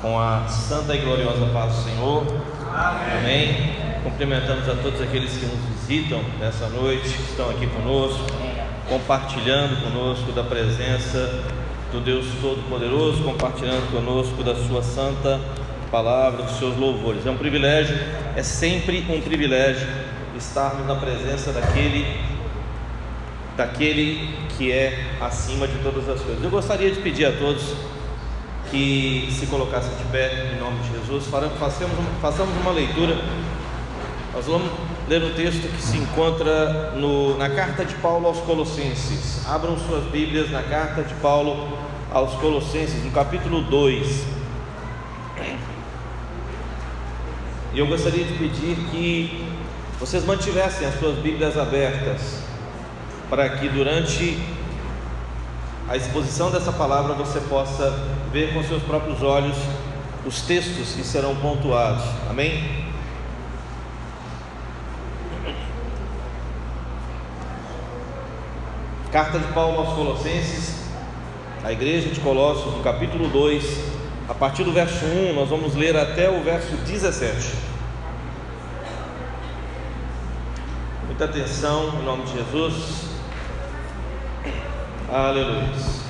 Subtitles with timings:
[0.00, 2.24] com a santa e gloriosa paz do Senhor.
[2.72, 3.18] Amém.
[3.18, 4.00] Amém.
[4.02, 8.24] Cumprimentamos a todos aqueles que nos visitam nessa noite, que estão aqui conosco,
[8.88, 11.42] compartilhando conosco da presença
[11.92, 15.38] do Deus Todo-Poderoso, compartilhando conosco da Sua santa
[15.90, 17.26] palavra, dos seus louvores.
[17.26, 17.98] É um privilégio,
[18.36, 19.86] é sempre um privilégio
[20.36, 22.06] estarmos na presença daquele
[23.56, 26.42] daquele que é acima de todas as coisas.
[26.42, 27.74] Eu gostaria de pedir a todos
[28.70, 31.26] que se colocassem de pé em nome de Jesus,
[31.58, 33.16] façamos uma, façamos uma leitura.
[34.32, 34.70] Nós vamos
[35.08, 39.44] ler um texto que se encontra no, na carta de Paulo aos Colossenses.
[39.48, 41.76] Abram suas Bíblias na carta de Paulo
[42.12, 44.24] aos Colossenses, no capítulo 2.
[47.72, 49.46] E eu gostaria de pedir que
[49.98, 52.42] vocês mantivessem as suas Bíblias abertas,
[53.28, 54.38] para que durante
[55.88, 59.56] a exposição dessa palavra você possa ver com seus próprios olhos
[60.24, 62.04] os textos que serão pontuados.
[62.28, 62.88] Amém?
[69.10, 70.84] Carta de Paulo aos Colossenses,
[71.64, 73.84] a igreja de Colossos, no capítulo 2,
[74.28, 77.54] a partir do verso 1, nós vamos ler até o verso 17.
[81.06, 83.10] Muita atenção, em nome de Jesus.
[85.12, 86.09] Aleluia.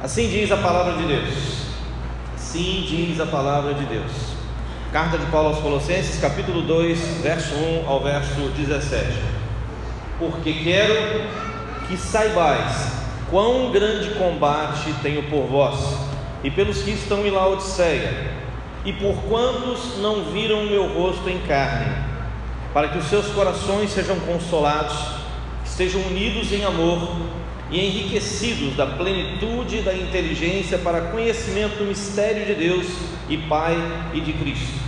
[0.00, 1.34] Assim diz a palavra de Deus.
[2.36, 4.12] Assim diz a palavra de Deus.
[4.92, 9.06] Carta de Paulo aos Colossenses, capítulo 2, verso 1 ao verso 17.
[10.20, 11.24] Porque quero
[11.88, 12.92] que saibais
[13.28, 15.76] quão grande combate tenho por vós
[16.44, 18.30] e pelos que estão em Laodiceia,
[18.84, 21.92] e por quantos não viram meu rosto em carne,
[22.72, 25.18] para que os seus corações sejam consolados
[25.64, 27.08] estejam unidos em amor
[27.70, 32.86] e enriquecidos da plenitude da inteligência para conhecimento do mistério de Deus
[33.28, 33.76] e Pai
[34.14, 34.78] e de Cristo,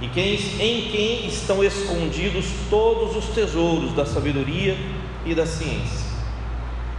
[0.00, 4.76] e quem, em quem estão escondidos todos os tesouros da sabedoria
[5.24, 6.08] e da ciência.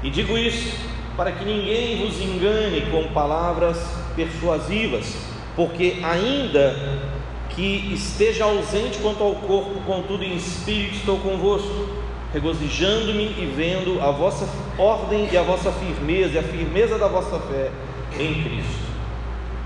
[0.01, 0.73] E digo isso
[1.17, 3.77] para que ninguém vos engane com palavras
[4.15, 5.17] persuasivas,
[5.55, 7.09] porque ainda
[7.49, 11.88] que esteja ausente quanto ao corpo, contudo em espírito estou convosco
[12.33, 14.47] regozijando-me e vendo a vossa
[14.77, 17.71] ordem e a vossa firmeza e a firmeza da vossa fé
[18.19, 18.89] em Cristo.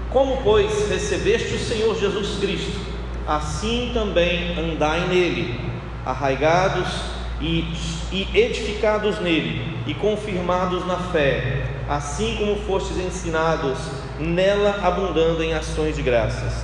[0.10, 2.80] Como, pois, recebeste o Senhor Jesus Cristo,
[3.28, 5.60] assim também andai nele,
[6.06, 6.88] arraigados
[7.42, 7.66] e,
[8.12, 13.78] e edificados nele, e confirmados na fé, assim como fostes ensinados,
[14.20, 16.64] nela abundando em ações de graças.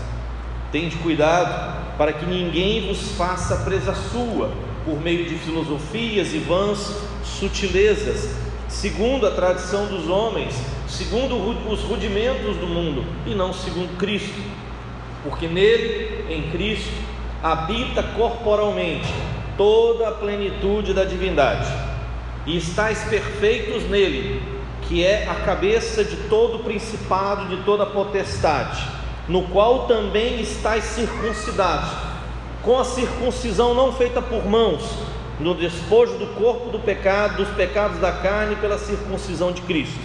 [0.71, 6.95] Tende cuidado para que ninguém vos faça presa sua por meio de filosofias e vãs
[7.23, 8.35] sutilezas,
[8.67, 10.55] segundo a tradição dos homens,
[10.87, 11.35] segundo
[11.69, 14.41] os rudimentos do mundo, e não segundo Cristo.
[15.23, 16.91] Porque nele, em Cristo,
[17.43, 19.13] habita corporalmente
[19.55, 21.71] toda a plenitude da divindade,
[22.47, 24.41] e estáis perfeitos nele,
[24.87, 28.81] que é a cabeça de todo principado, de toda potestade,
[29.27, 32.08] no qual também estáis circuncidados
[32.63, 34.83] com a circuncisão não feita por mãos,
[35.39, 39.99] no despojo do corpo do pecado, dos pecados da carne, pela circuncisão de Cristo.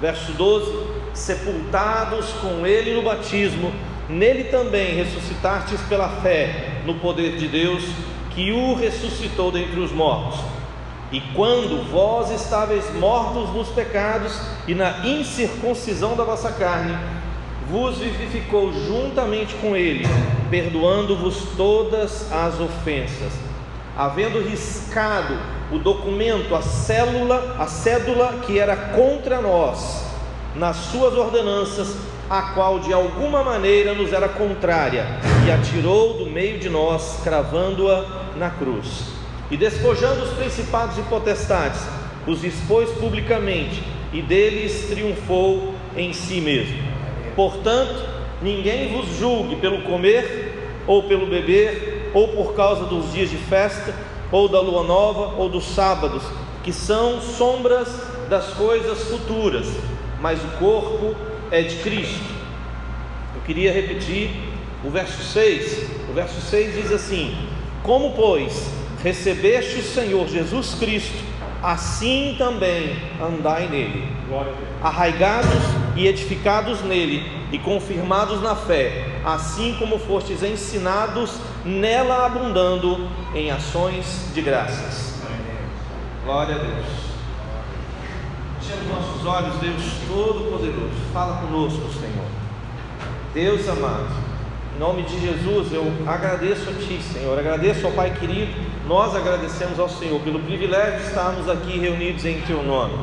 [0.00, 0.72] Verso 12:
[1.12, 3.72] Sepultados com Ele no batismo,
[4.08, 7.84] nele também ressuscitastes pela fé no poder de Deus,
[8.30, 10.40] que o ressuscitou dentre os mortos.
[11.10, 14.38] E quando vós estáveis mortos nos pecados
[14.68, 16.96] e na incircuncisão da vossa carne,
[17.68, 20.06] vos vivificou juntamente com ele,
[20.50, 23.32] perdoando-vos todas as ofensas,
[23.96, 25.34] havendo riscado
[25.70, 30.04] o documento, a célula, a cédula que era contra nós,
[30.54, 31.96] nas suas ordenanças,
[32.30, 35.06] a qual de alguma maneira nos era contrária,
[35.46, 39.08] e atirou do meio de nós, cravando-a na cruz.
[39.50, 41.80] E despojando os principados e potestades,
[42.26, 43.82] os expôs publicamente,
[44.12, 46.88] e deles triunfou em si mesmo
[47.38, 48.04] Portanto,
[48.42, 53.94] ninguém vos julgue pelo comer, ou pelo beber, ou por causa dos dias de festa,
[54.30, 56.22] ou da lua nova, ou dos sábados,
[56.62, 57.88] que são sombras
[58.28, 59.66] das coisas futuras,
[60.20, 61.14] mas o corpo
[61.50, 62.38] é de Cristo.
[63.34, 64.30] Eu queria repetir
[64.84, 65.88] o verso 6.
[66.10, 67.36] O verso 6 diz assim:
[67.82, 68.70] Como, pois,
[69.02, 71.24] recebeste o Senhor Jesus Cristo,
[71.62, 74.08] assim também andai nele,
[74.82, 75.62] arraigados
[75.96, 84.30] e edificados nele e confirmados na fé, assim como fostes ensinados, nela abundando em ações
[84.34, 85.18] de graças.
[86.24, 87.08] Glória a Deus.
[88.60, 90.92] Fechemos nossos olhos, Deus Todo-Poderoso.
[91.12, 92.26] Fala conosco, Senhor.
[93.32, 94.08] Deus amado,
[94.78, 97.36] em nome de Jesus, eu agradeço a Ti, Senhor.
[97.36, 98.52] Agradeço ao Pai querido.
[98.86, 102.94] Nós agradecemos ao Senhor pelo privilégio de estarmos aqui reunidos em Teu nome.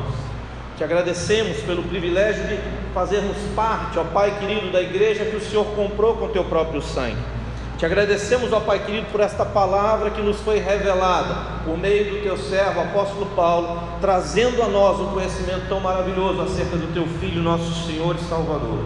[0.78, 2.58] Te agradecemos pelo privilégio de
[2.94, 7.18] fazermos parte, ó Pai querido, da igreja que o Senhor comprou com Teu próprio sangue.
[7.76, 12.22] Te agradecemos, ó Pai querido, por esta palavra que nos foi revelada por meio do
[12.22, 17.42] teu servo, apóstolo Paulo, trazendo a nós um conhecimento tão maravilhoso acerca do teu Filho,
[17.42, 18.82] nosso Senhor e Salvador.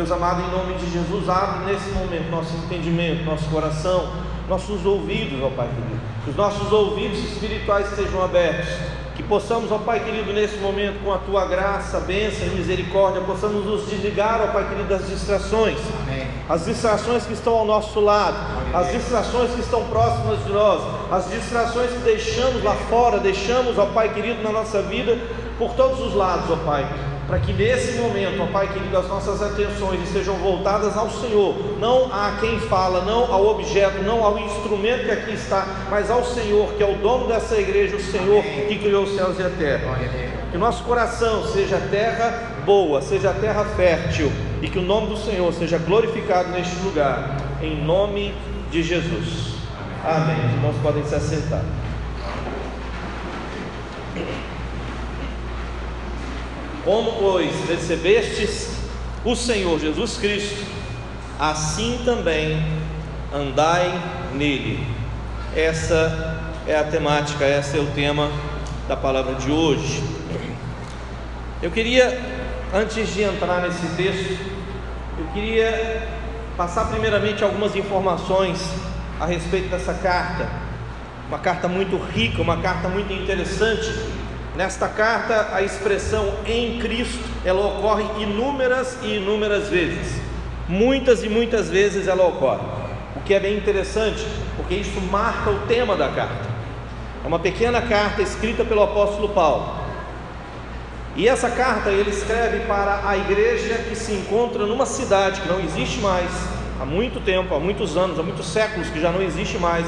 [0.00, 4.08] Deus amado, em nome de Jesus, abre nesse momento nosso entendimento, nosso coração,
[4.48, 6.00] nossos ouvidos, ó Pai querido.
[6.24, 8.66] Que os nossos ouvidos espirituais sejam abertos
[9.14, 13.66] que possamos, ó Pai querido, nesse momento, com a tua graça, bênção e misericórdia, possamos
[13.66, 15.76] nos desligar, ó Pai querido, das distrações.
[16.02, 16.26] Amém.
[16.48, 18.74] As distrações que estão ao nosso lado, Amém.
[18.74, 20.80] as distrações que estão próximas de nós,
[21.12, 25.18] as distrações que deixamos lá fora, deixamos, ó Pai querido, na nossa vida,
[25.60, 26.84] por todos os lados, ó Pai
[27.30, 32.12] para que nesse momento, ó Pai querido, as nossas atenções estejam voltadas ao Senhor, não
[32.12, 36.72] a quem fala, não ao objeto, não ao instrumento que aqui está, mas ao Senhor,
[36.72, 39.96] que é o dono dessa igreja, o Senhor que criou os céus e a terra.
[40.50, 45.52] Que nosso coração seja terra boa, seja terra fértil e que o nome do Senhor
[45.54, 48.34] seja glorificado neste lugar, em nome
[48.72, 49.54] de Jesus.
[50.04, 50.46] Amém.
[50.46, 51.62] Os irmãos podem se assentar.
[56.90, 58.68] Como, pois, recebestes
[59.24, 60.66] o Senhor Jesus Cristo,
[61.38, 62.60] assim também
[63.32, 63.96] andai
[64.34, 64.84] nele.
[65.54, 68.28] Essa é a temática, esse é o tema
[68.88, 70.02] da palavra de hoje.
[71.62, 72.20] Eu queria,
[72.74, 74.36] antes de entrar nesse texto,
[75.16, 76.08] eu queria
[76.56, 78.58] passar primeiramente algumas informações
[79.20, 80.48] a respeito dessa carta.
[81.28, 84.09] Uma carta muito rica, uma carta muito interessante
[84.60, 90.20] Nesta carta, a expressão em Cristo, ela ocorre inúmeras e inúmeras vezes.
[90.68, 92.60] Muitas e muitas vezes ela ocorre.
[93.16, 94.22] O que é bem interessante,
[94.56, 96.44] porque isso marca o tema da carta.
[97.24, 99.76] É uma pequena carta escrita pelo apóstolo Paulo.
[101.16, 105.58] E essa carta ele escreve para a igreja que se encontra numa cidade que não
[105.60, 106.30] existe mais
[106.78, 109.86] há muito tempo, há muitos anos, há muitos séculos que já não existe mais,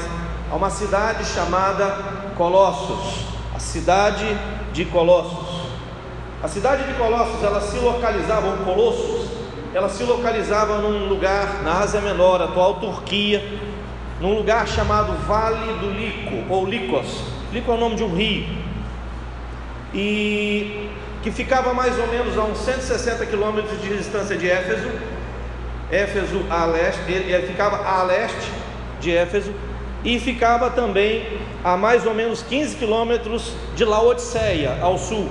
[0.51, 1.95] a uma cidade chamada
[2.35, 4.25] Colossos a cidade
[4.73, 5.63] de Colossos.
[6.41, 9.29] A cidade de Colossos, ela se localizava, ou Colossos,
[9.73, 13.41] ela se localizava num lugar na Ásia Menor, atual Turquia,
[14.19, 17.23] num lugar chamado Vale do Lico, ou Licos.
[17.53, 18.45] Lico é o nome de um rio.
[19.93, 20.89] E
[21.21, 24.91] que ficava mais ou menos a uns 160 quilômetros de distância de Éfeso.
[25.91, 28.51] Éfeso a leste, ele ficava a leste
[28.99, 29.53] de Éfeso
[30.03, 35.29] e ficava também a mais ou menos 15 quilômetros de Laodiceia, ao sul.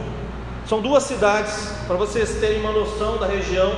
[0.66, 3.72] São duas cidades, para vocês terem uma noção da região,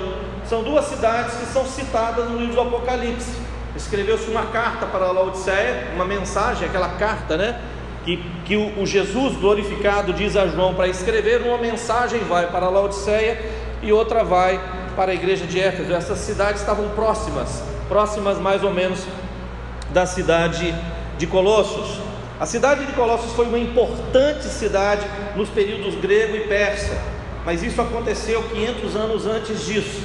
[0.49, 3.33] são duas cidades que são citadas no livro do Apocalipse.
[3.75, 7.61] Escreveu-se uma carta para Laodiceia, uma mensagem, aquela carta, né?
[8.05, 12.69] Que, que o, o Jesus glorificado diz a João para escrever, uma mensagem vai para
[12.69, 13.43] Laodiceia
[13.83, 14.61] e outra vai
[14.95, 15.93] para a igreja de Éfeso.
[15.93, 19.01] Essas cidades estavam próximas, próximas mais ou menos
[19.95, 20.75] da cidade
[21.17, 22.01] de Colossos.
[22.39, 25.07] A cidade de Colossos foi uma importante cidade
[25.37, 27.01] nos períodos grego e persa,
[27.47, 30.03] mas isso aconteceu 500 anos antes disso,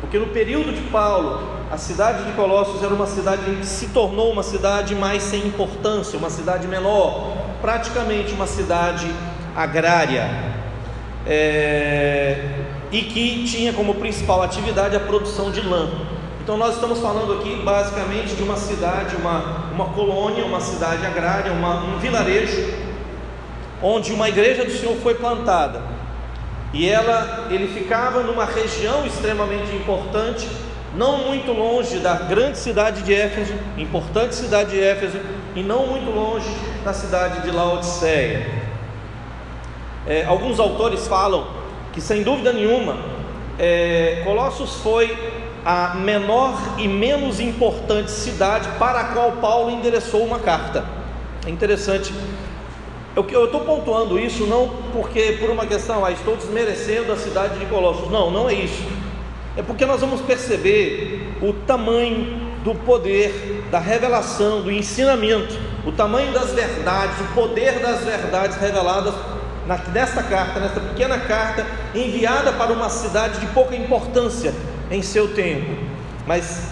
[0.00, 4.30] porque no período de Paulo, a cidade de Colossos era uma cidade que se tornou
[4.30, 9.10] uma cidade mais sem importância, uma cidade menor, praticamente uma cidade
[9.56, 10.30] agrária,
[11.26, 12.38] é,
[12.92, 16.13] e que tinha como principal atividade a produção de lã.
[16.44, 21.50] Então nós estamos falando aqui basicamente de uma cidade, uma, uma colônia, uma cidade agrária,
[21.50, 22.70] uma, um vilarejo,
[23.82, 25.80] onde uma igreja do Senhor foi plantada.
[26.70, 30.46] E ela, ele ficava numa região extremamente importante,
[30.94, 35.18] não muito longe da grande cidade de Éfeso, importante cidade de Éfeso,
[35.56, 36.50] e não muito longe
[36.84, 38.46] da cidade de Laodiceia.
[40.06, 41.46] É, alguns autores falam
[41.90, 42.98] que, sem dúvida nenhuma,
[43.58, 50.38] é, Colossos foi a menor e menos importante cidade para a qual Paulo endereçou uma
[50.38, 50.84] carta.
[51.46, 52.12] É interessante.
[53.16, 57.66] Eu estou pontuando isso não porque por uma questão, ah, estou desmerecendo a cidade de
[57.66, 58.10] Colossos.
[58.10, 58.82] Não, não é isso.
[59.56, 65.56] É porque nós vamos perceber o tamanho do poder, da revelação, do ensinamento,
[65.86, 69.14] o tamanho das verdades, o poder das verdades reveladas
[69.92, 74.52] nesta carta, nesta pequena carta enviada para uma cidade de pouca importância,
[74.94, 75.76] em seu tempo.
[76.26, 76.70] Mas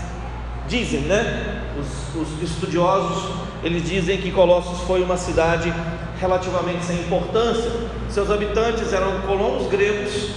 [0.69, 1.63] dizem, né?
[1.79, 3.31] Os, os, estudiosos
[3.63, 5.73] eles dizem que Colossos foi uma cidade
[6.21, 7.71] relativamente sem importância,
[8.09, 10.31] seus habitantes eram colonos gregos,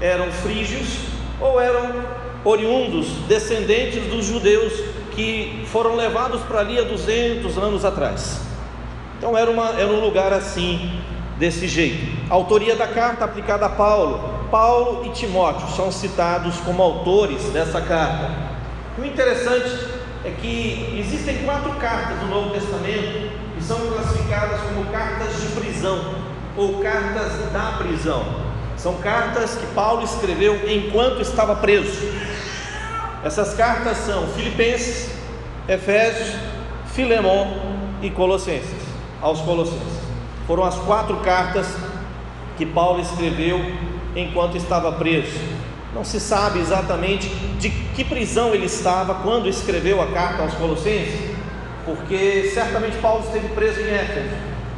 [0.00, 0.98] eram frígios
[1.40, 2.04] ou eram
[2.44, 4.72] oriundos, descendentes dos judeus
[5.12, 8.40] que foram levados para ali há 200 anos atrás.
[9.18, 11.00] Então era, uma, era um lugar assim,
[11.38, 12.16] desse jeito.
[12.30, 14.37] A autoria da carta aplicada a Paulo.
[14.50, 18.30] Paulo e Timóteo são citados como autores dessa carta.
[18.98, 19.78] O interessante
[20.24, 26.14] é que existem quatro cartas do Novo Testamento que são classificadas como cartas de prisão
[26.56, 28.24] ou cartas da prisão.
[28.76, 32.08] São cartas que Paulo escreveu enquanto estava preso.
[33.24, 35.10] Essas cartas são Filipenses,
[35.68, 36.36] Efésios,
[36.92, 37.54] Filemão
[38.00, 38.88] e Colossenses.
[39.20, 39.98] Aos Colossenses.
[40.46, 41.66] Foram as quatro cartas
[42.56, 43.60] que Paulo escreveu
[44.14, 45.38] enquanto estava preso.
[45.94, 51.30] Não se sabe exatamente de que prisão ele estava quando escreveu a carta aos Colossenses,
[51.84, 54.36] porque certamente Paulo esteve preso em Éfeso,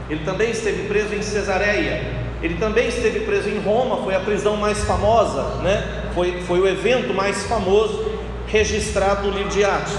[0.09, 4.57] ele também esteve preso em Cesareia, ele também esteve preso em Roma, foi a prisão
[4.57, 6.01] mais famosa, né?
[6.15, 8.11] foi, foi o evento mais famoso
[8.47, 9.93] registrado no livro de Atos.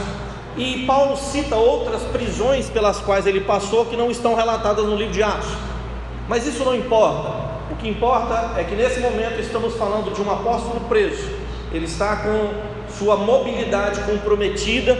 [0.57, 5.13] E Paulo cita outras prisões pelas quais ele passou que não estão relatadas no livro
[5.13, 5.49] de Atos.
[6.27, 7.40] Mas isso não importa.
[7.81, 11.27] Que importa é que nesse momento estamos falando de um apóstolo preso.
[11.73, 12.53] Ele está com
[12.95, 14.95] sua mobilidade comprometida,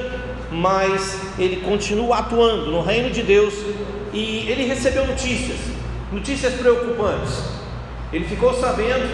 [0.50, 3.54] mas ele continua atuando no reino de Deus
[4.12, 5.60] e ele recebeu notícias,
[6.12, 7.44] notícias preocupantes.
[8.12, 9.08] Ele ficou sabendo,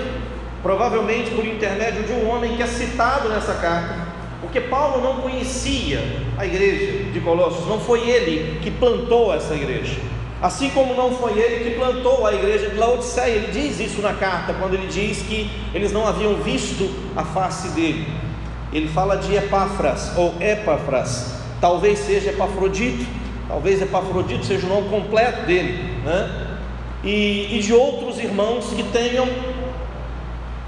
[0.64, 4.08] provavelmente por intermédio de um homem que é citado nessa carta,
[4.40, 6.02] porque Paulo não conhecia
[6.38, 10.00] a igreja de Colossos, não foi ele que plantou essa igreja.
[10.42, 14.14] Assim como não foi ele que plantou a igreja de Laodiceia, ele diz isso na
[14.14, 18.08] carta, quando ele diz que eles não haviam visto a face dele.
[18.72, 23.04] Ele fala de Epáfras ou Epáfras, talvez seja Epafrodito,
[23.48, 26.48] talvez Epafrodito seja o nome completo dele, né?
[27.04, 29.28] E, e de outros irmãos que tenham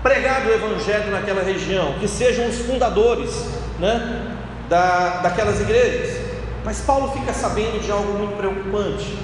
[0.02, 3.46] pregado o Evangelho naquela região, que sejam os fundadores
[3.80, 4.36] né,
[4.68, 6.22] da, daquelas igrejas.
[6.64, 9.18] Mas Paulo fica sabendo de algo muito preocupante.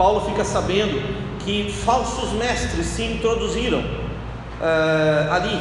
[0.00, 0.98] Paulo fica sabendo
[1.40, 5.60] que falsos mestres se introduziram uh, ali,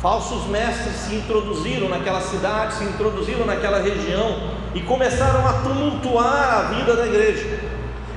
[0.00, 6.62] falsos mestres se introduziram naquela cidade, se introduziram naquela região e começaram a tumultuar a
[6.74, 7.58] vida da igreja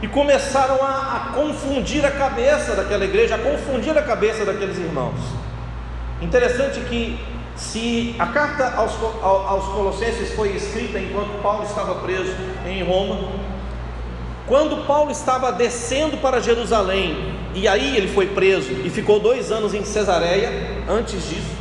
[0.03, 5.19] e começaram a, a, confundir a cabeça daquela igreja, a confundir a cabeça daqueles irmãos.
[6.21, 7.19] Interessante que,
[7.55, 8.91] se a carta aos,
[9.23, 12.31] aos Colossenses foi escrita enquanto Paulo estava preso
[12.63, 13.40] em Roma,
[14.51, 17.15] quando Paulo estava descendo para Jerusalém,
[17.55, 20.51] e aí ele foi preso e ficou dois anos em Cesareia,
[20.89, 21.55] antes disso,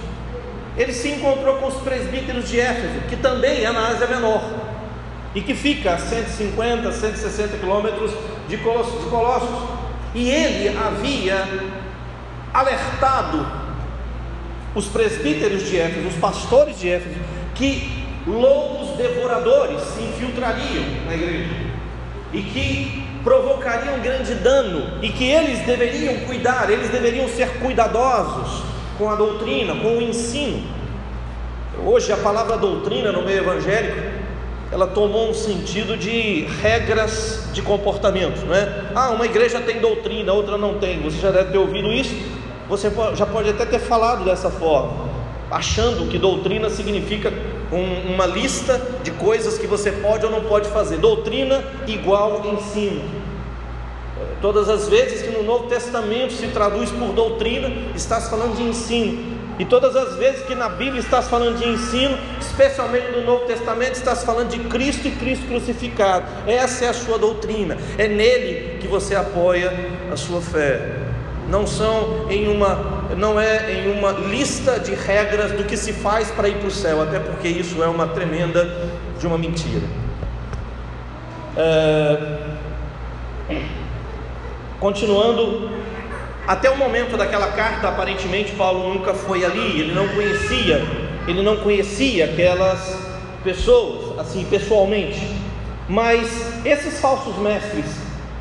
[0.76, 4.42] ele se encontrou com os presbíteros de Éfeso, que também é na Ásia Menor,
[5.36, 8.10] e que fica a 150, 160 quilômetros
[8.48, 9.68] de Colossos.
[10.12, 11.46] E ele havia
[12.52, 13.46] alertado
[14.74, 17.20] os presbíteros de Éfeso, os pastores de Éfeso,
[17.54, 21.69] que lobos devoradores se infiltrariam na igreja
[22.32, 28.62] e que provocariam grande dano e que eles deveriam cuidar, eles deveriam ser cuidadosos
[28.96, 30.62] com a doutrina, com o ensino.
[31.84, 34.20] Hoje a palavra doutrina no meio evangélico
[34.72, 38.84] ela tomou um sentido de regras de comportamento, não é?
[38.94, 41.00] Ah, uma igreja tem doutrina, outra não tem.
[41.00, 42.14] Você já deve ter ouvido isso.
[42.68, 45.08] Você já pode até ter falado dessa forma,
[45.50, 47.32] achando que doutrina significa
[47.72, 50.98] um, uma lista de coisas que você pode ou não pode fazer.
[50.98, 53.02] Doutrina igual ensino.
[54.40, 58.62] Todas as vezes que no Novo Testamento se traduz por doutrina, está se falando de
[58.62, 59.38] ensino.
[59.58, 63.44] E todas as vezes que na Bíblia está se falando de ensino, especialmente no Novo
[63.44, 66.24] Testamento, está se falando de Cristo e Cristo crucificado.
[66.46, 67.76] Essa é a sua doutrina.
[67.98, 69.70] É nele que você apoia
[70.10, 70.96] a sua fé.
[71.50, 76.30] Não são em uma não é em uma lista de regras do que se faz
[76.30, 78.88] para ir para o céu, até porque isso é uma tremenda
[79.18, 79.82] de uma mentira.
[81.56, 82.38] É...
[84.78, 85.70] Continuando,
[86.46, 90.82] até o momento daquela carta, aparentemente Paulo nunca foi ali, ele não conhecia,
[91.26, 92.96] ele não conhecia aquelas
[93.44, 95.20] pessoas, assim, pessoalmente.
[95.88, 97.86] Mas esses falsos mestres,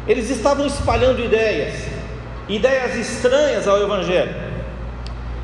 [0.08, 1.99] eles estavam espalhando ideias,
[2.50, 4.50] ideias estranhas ao Evangelho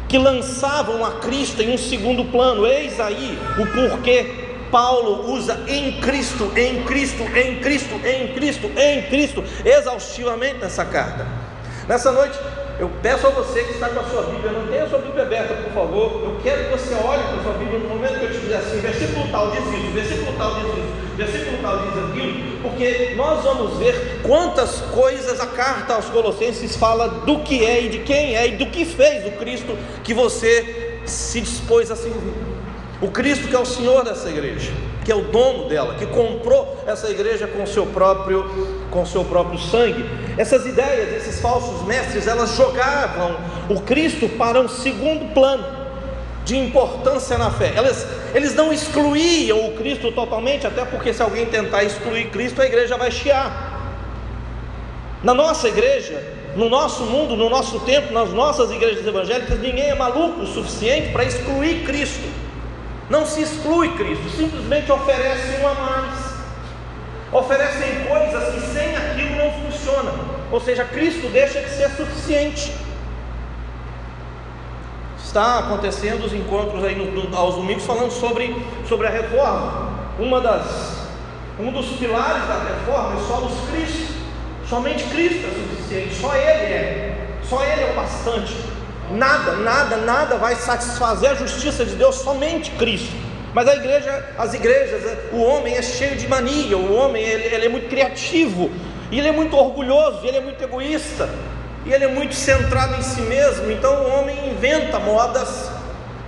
[0.07, 2.65] que lançavam a Cristo em um segundo plano.
[2.65, 9.01] Eis aí o porquê Paulo usa em Cristo, em Cristo, em Cristo, em Cristo, em
[9.03, 11.25] Cristo, exaustivamente nessa carta.
[11.87, 12.37] Nessa noite,
[12.79, 15.23] eu peço a você que está com a sua Bíblia, não tenha a sua Bíblia
[15.23, 16.23] aberta, por favor.
[16.23, 18.55] Eu quero que você olhe para a sua Bíblia no momento que eu te dizer
[18.55, 23.43] assim, versículo tal diz isso, versículo tal diz isso versículo tal diz aquilo, porque nós
[23.43, 28.35] vamos ver quantas coisas a carta aos Colossenses fala do que é e de quem
[28.35, 32.33] é e do que fez o Cristo que você se dispôs a servir.
[33.01, 34.71] O Cristo que é o Senhor dessa igreja,
[35.05, 38.43] que é o dono dela, que comprou essa igreja com seu próprio
[38.89, 40.03] com seu próprio sangue.
[40.35, 43.37] Essas ideias, esses falsos mestres, elas jogavam
[43.69, 45.63] o Cristo para um segundo plano
[46.43, 47.73] de importância na fé.
[47.75, 52.65] Elas, eles não excluíam o Cristo totalmente, até porque se alguém tentar excluir Cristo, a
[52.65, 53.73] igreja vai chiar.
[55.23, 56.23] Na nossa igreja,
[56.55, 61.11] no nosso mundo, no nosso tempo, nas nossas igrejas evangélicas, ninguém é maluco o suficiente
[61.11, 62.44] para excluir Cristo.
[63.09, 66.35] Não se exclui Cristo, simplesmente oferece um a mais.
[67.31, 70.11] Oferecem coisas que sem aquilo não funciona.
[70.51, 72.73] Ou seja, Cristo deixa de ser suficiente.
[75.23, 78.55] Está acontecendo os encontros aí no, no, aos domingos falando sobre,
[78.87, 79.89] sobre a reforma.
[80.17, 81.07] Uma das,
[81.59, 84.13] um dos pilares da reforma é só os Cristo.
[84.67, 87.27] Somente Cristo é suficiente, só Ele é.
[87.43, 88.55] Só Ele é o bastante.
[89.11, 93.15] Nada, nada, nada vai satisfazer a justiça de Deus, somente Cristo.
[93.53, 97.65] Mas a igreja, as igrejas, o homem é cheio de mania, o homem ele, ele
[97.65, 98.69] é muito criativo,
[99.11, 101.29] ele é muito orgulhoso, ele é muito egoísta,
[101.85, 103.71] e ele é muito centrado em si mesmo.
[103.71, 105.69] Então o homem inventa modas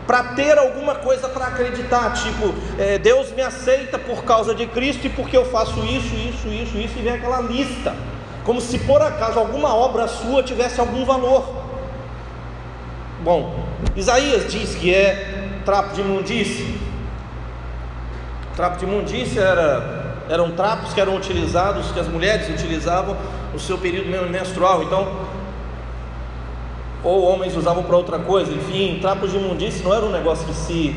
[0.05, 5.05] para ter alguma coisa para acreditar, tipo, é, Deus me aceita por causa de Cristo
[5.05, 7.93] e porque eu faço isso, isso, isso, isso, e vem aquela lista,
[8.45, 11.66] como se por acaso alguma obra sua tivesse algum valor.
[13.27, 13.53] Bom,
[13.93, 16.79] Isaías diz que é trapo de imundície.
[18.55, 23.17] Trapo de imundície era, eram trapos que eram utilizados, que as mulheres utilizavam
[23.51, 24.81] no seu período menstrual.
[24.81, 25.11] Então,
[27.03, 30.53] ou homens usavam para outra coisa, enfim, trapos de imundície não era um negócio que
[30.53, 30.95] se,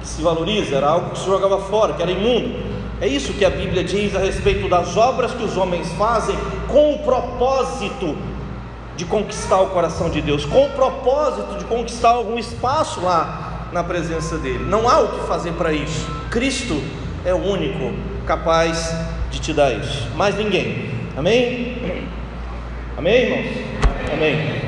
[0.00, 2.58] que se valoriza, era algo que se jogava fora, que era imundo.
[3.00, 6.94] É isso que a Bíblia diz a respeito das obras que os homens fazem com
[6.94, 8.16] o propósito
[8.98, 13.84] de conquistar o coração de Deus, com o propósito de conquistar algum espaço lá na
[13.84, 14.64] presença dEle.
[14.64, 16.10] Não há o que fazer para isso.
[16.32, 16.82] Cristo
[17.24, 17.94] é o único
[18.26, 18.92] capaz
[19.30, 20.90] de te dar isso, mais ninguém.
[21.16, 22.06] Amém?
[22.96, 23.56] Amém, irmãos?
[24.12, 24.62] Amém.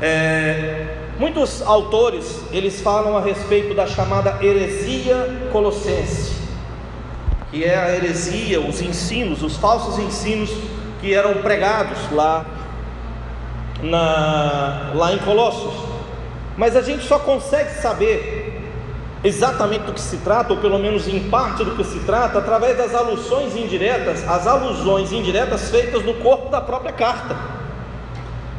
[0.00, 6.34] É, muitos autores eles falam a respeito da chamada heresia colossense,
[7.50, 10.50] que é a heresia, os ensinos, os falsos ensinos
[11.02, 12.46] que eram pregados lá
[13.82, 15.74] na, lá em Colossos.
[16.56, 18.62] Mas a gente só consegue saber
[19.22, 22.76] exatamente do que se trata, ou pelo menos em parte do que se trata, através
[22.76, 27.36] das alusões indiretas, as alusões indiretas feitas no corpo da própria carta.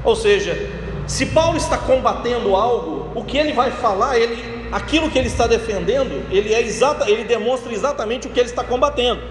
[0.03, 0.69] Ou seja,
[1.07, 5.47] se Paulo está combatendo algo, o que ele vai falar, ele, aquilo que ele está
[5.47, 9.21] defendendo, ele é exata, ele demonstra exatamente o que ele está combatendo.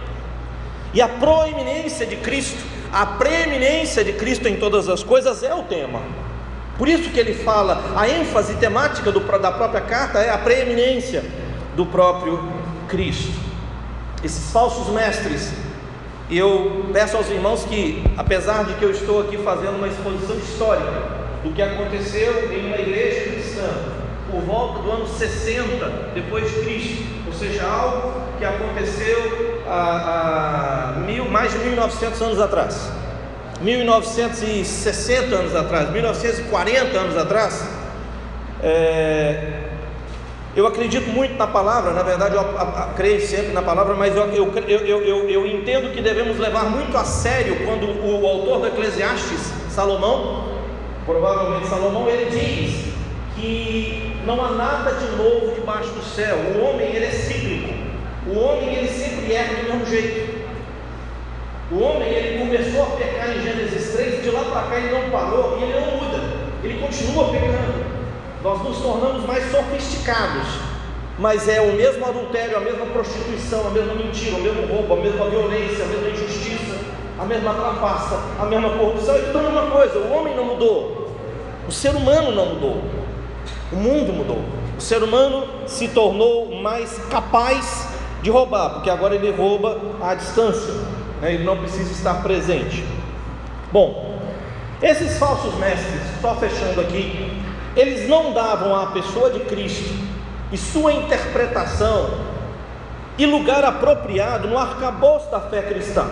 [0.92, 5.62] E a proeminência de Cristo a preeminência de Cristo em todas as coisas é o
[5.62, 6.00] tema.
[6.76, 11.24] Por isso que ele fala, a ênfase temática do, da própria carta é a preeminência
[11.76, 12.42] do próprio
[12.88, 13.38] Cristo.
[14.24, 15.52] Esses falsos mestres,
[16.30, 21.20] eu peço aos irmãos que, apesar de que eu estou aqui fazendo uma exposição histórica
[21.44, 23.68] do que aconteceu em uma igreja cristã
[24.30, 31.00] por volta do ano 60 depois de Cristo, ou seja, algo que aconteceu há, há
[31.00, 32.90] mil, mais de 1900 anos atrás,
[33.60, 37.64] 1960 anos atrás, 1940 anos atrás.
[38.62, 39.60] É,
[40.56, 42.44] eu acredito muito na palavra, na verdade eu
[42.96, 46.96] creio sempre na palavra, mas eu, eu, eu, eu, eu entendo que devemos levar muito
[46.96, 50.48] a sério quando o autor do Eclesiastes, Salomão,
[51.06, 52.90] provavelmente Salomão, ele diz
[53.36, 56.36] que não há nada de novo debaixo do céu.
[56.36, 57.72] O homem ele é cíclico.
[58.26, 60.40] O homem ele sempre erra do mesmo jeito.
[61.70, 65.10] O homem ele começou a pecar em Gênesis 3, de lá para cá ele não
[65.10, 66.18] parou e ele não muda.
[66.64, 67.84] Ele continua pecando.
[68.42, 70.48] Nós nos tornamos mais sofisticados,
[71.18, 74.96] mas é o mesmo adultério, a mesma prostituição, a mesma mentira, o mesmo roubo, a
[74.96, 76.78] mesma violência, a mesma injustiça,
[77.18, 79.98] a mesma trapaça, a mesma corrupção, é tudo a mesma coisa.
[79.98, 81.14] O homem não mudou,
[81.68, 82.82] o ser humano não mudou.
[83.72, 84.42] O mundo mudou.
[84.76, 87.89] O ser humano se tornou mais capaz
[88.22, 90.74] de roubar, porque agora ele rouba à distância,
[91.20, 91.34] né?
[91.34, 92.84] ele não precisa estar presente.
[93.72, 94.18] Bom,
[94.82, 97.40] esses falsos mestres, só fechando aqui,
[97.76, 99.94] eles não davam à pessoa de Cristo
[100.52, 102.10] e sua interpretação
[103.16, 106.06] e lugar apropriado no arcabouço da fé cristã.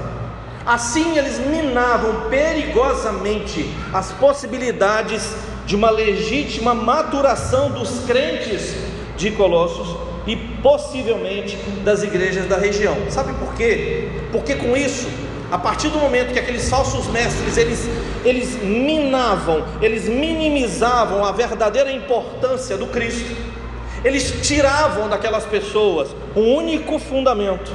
[0.64, 8.74] Assim, eles minavam perigosamente as possibilidades de uma legítima maturação dos crentes
[9.16, 9.97] de Colossos
[10.28, 12.94] e possivelmente das igrejas da região.
[13.08, 14.08] Sabe por quê?
[14.30, 15.08] Porque com isso,
[15.50, 17.88] a partir do momento que aqueles falsos mestres eles,
[18.24, 23.34] eles minavam, eles minimizavam a verdadeira importância do Cristo,
[24.04, 27.72] eles tiravam daquelas pessoas um único fundamento,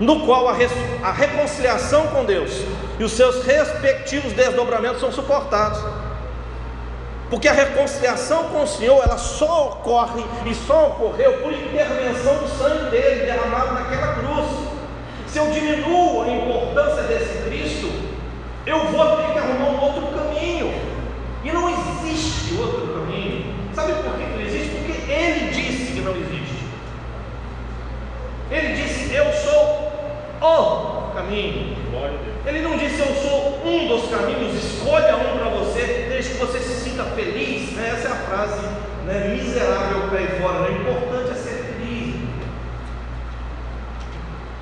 [0.00, 0.56] no qual a,
[1.02, 2.50] a reconciliação com Deus
[2.98, 5.78] e os seus respectivos desdobramentos são suportados.
[7.32, 12.46] Porque a reconciliação com o Senhor, ela só ocorre e só ocorreu por intervenção do
[12.46, 14.48] sangue dele derramado naquela cruz.
[15.28, 17.90] Se eu diminuo a importância desse Cristo,
[18.66, 20.74] eu vou ter que arrumar um outro caminho.
[21.42, 23.46] E não existe outro caminho.
[23.74, 24.68] Sabe por que não existe?
[24.76, 26.66] Porque ele disse que não existe.
[28.50, 29.90] Ele disse: Eu sou
[30.42, 31.82] o caminho.
[32.44, 35.71] Ele não disse eu sou um dos caminhos, escolha um para você,
[36.46, 37.72] você se sinta feliz.
[37.72, 37.94] Né?
[37.94, 38.66] Essa é a frase
[39.06, 39.36] né?
[39.36, 40.60] miserável para aí fora.
[40.60, 40.68] Né?
[40.68, 42.14] O importante é ser feliz.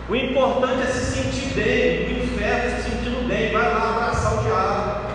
[0.08, 2.06] O importante é se sentir bem.
[2.06, 3.52] O inferno se sentindo bem.
[3.52, 5.10] Vai lá abraçar o diabo.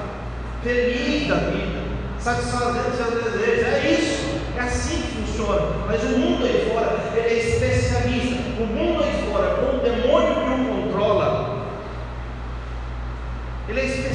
[0.64, 1.86] Feliz da vida.
[2.20, 3.68] Satisfazendo seus desejos.
[3.68, 4.26] É isso.
[4.58, 5.86] É assim que funciona.
[5.86, 8.44] Mas o mundo aí fora, ele é especialista.
[8.60, 11.56] O mundo aí fora, com o demônio que o controla,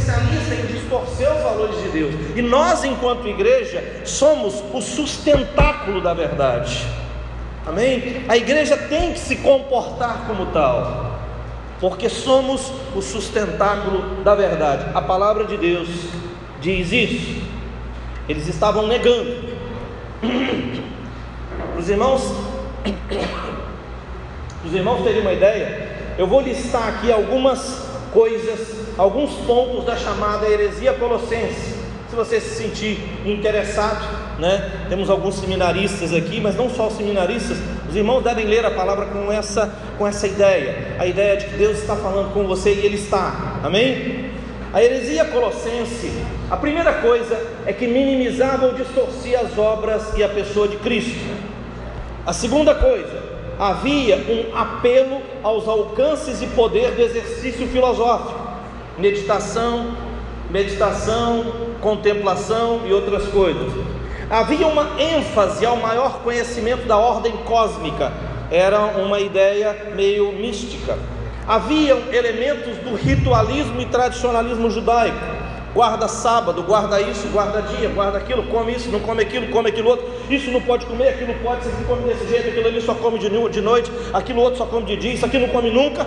[0.00, 2.14] especialista em distorcer os valores de Deus.
[2.34, 6.86] E nós, enquanto igreja, somos o sustentáculo da verdade.
[7.66, 8.24] Amém?
[8.28, 11.20] A igreja tem que se comportar como tal,
[11.78, 14.86] porque somos o sustentáculo da verdade.
[14.94, 15.88] A palavra de Deus
[16.60, 17.42] diz isso.
[18.28, 19.50] Eles estavam negando.
[21.78, 22.22] Os irmãos,
[24.62, 30.48] os irmãos terem uma ideia, eu vou listar aqui algumas coisas alguns pontos da chamada
[30.48, 31.80] heresia colossense.
[32.08, 34.04] Se você se sentir interessado,
[34.40, 34.86] né?
[34.88, 39.06] Temos alguns seminaristas aqui, mas não só os seminaristas, os irmãos devem ler a palavra
[39.06, 42.86] com essa, com essa ideia, a ideia de que Deus está falando com você e
[42.86, 44.30] Ele está, amém?
[44.72, 46.10] A heresia colossense,
[46.50, 51.18] a primeira coisa é que minimizava ou distorcia as obras e a pessoa de Cristo.
[52.26, 53.22] A segunda coisa,
[53.58, 58.39] havia um apelo aos alcances e poder do exercício filosófico
[59.00, 59.96] meditação,
[60.50, 61.46] meditação,
[61.80, 63.72] contemplação e outras coisas.
[64.28, 68.12] Havia uma ênfase ao maior conhecimento da ordem cósmica,
[68.50, 70.96] era uma ideia meio mística.
[71.48, 75.40] Haviam elementos do ritualismo e tradicionalismo judaico.
[75.72, 79.90] Guarda sábado, guarda isso, guarda dia, guarda aquilo, come isso, não come aquilo, come aquilo
[79.90, 80.06] outro.
[80.28, 83.18] Isso não pode comer, aquilo pode, isso aqui come desse jeito, aquilo ali só come
[83.18, 86.06] de noite, aquilo outro só come de dia, isso aqui não come nunca.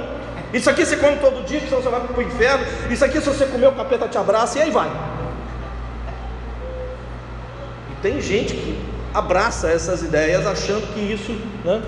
[0.54, 2.66] Isso aqui você come todo dia, senão você vai para o inferno.
[2.92, 4.89] Isso aqui, se você comer, o capeta te abraça e aí vai.
[7.92, 8.80] E tem gente que
[9.13, 11.32] abraça essas ideias achando que isso.
[11.66, 11.82] Né?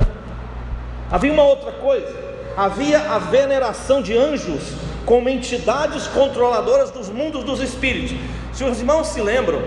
[1.11, 2.11] Havia uma outra coisa:
[2.57, 4.73] havia a veneração de anjos
[5.05, 8.17] como entidades controladoras dos mundos dos espíritos.
[8.51, 9.61] Se os irmãos se lembram,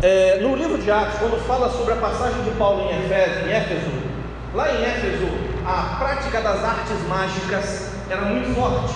[0.00, 4.10] é, no livro de Atos, quando fala sobre a passagem de Paulo em em Éfeso
[4.54, 5.26] lá em Éfeso,
[5.70, 8.94] a prática das artes mágicas era muito forte,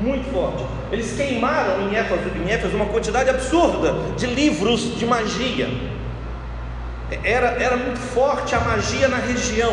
[0.00, 0.64] muito forte.
[0.90, 5.68] Eles queimaram em Éfeso, em Éfeso uma quantidade absurda de livros de magia.
[7.22, 9.72] Era, era muito forte a magia na região,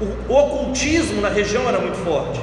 [0.00, 2.40] o, o ocultismo na região era muito forte.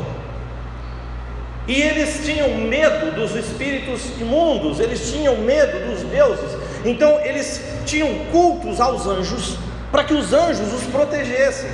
[1.67, 8.07] E eles tinham medo dos espíritos imundos, eles tinham medo dos deuses, então eles tinham
[8.31, 9.57] cultos aos anjos,
[9.91, 11.69] para que os anjos os protegessem.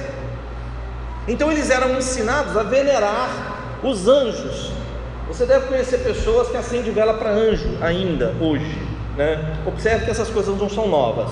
[1.27, 4.71] Então eles eram ensinados a venerar os anjos.
[5.27, 8.77] Você deve conhecer pessoas que acendem vela para anjo ainda hoje.
[9.15, 9.57] Né?
[9.65, 11.29] Observe que essas coisas não são novas.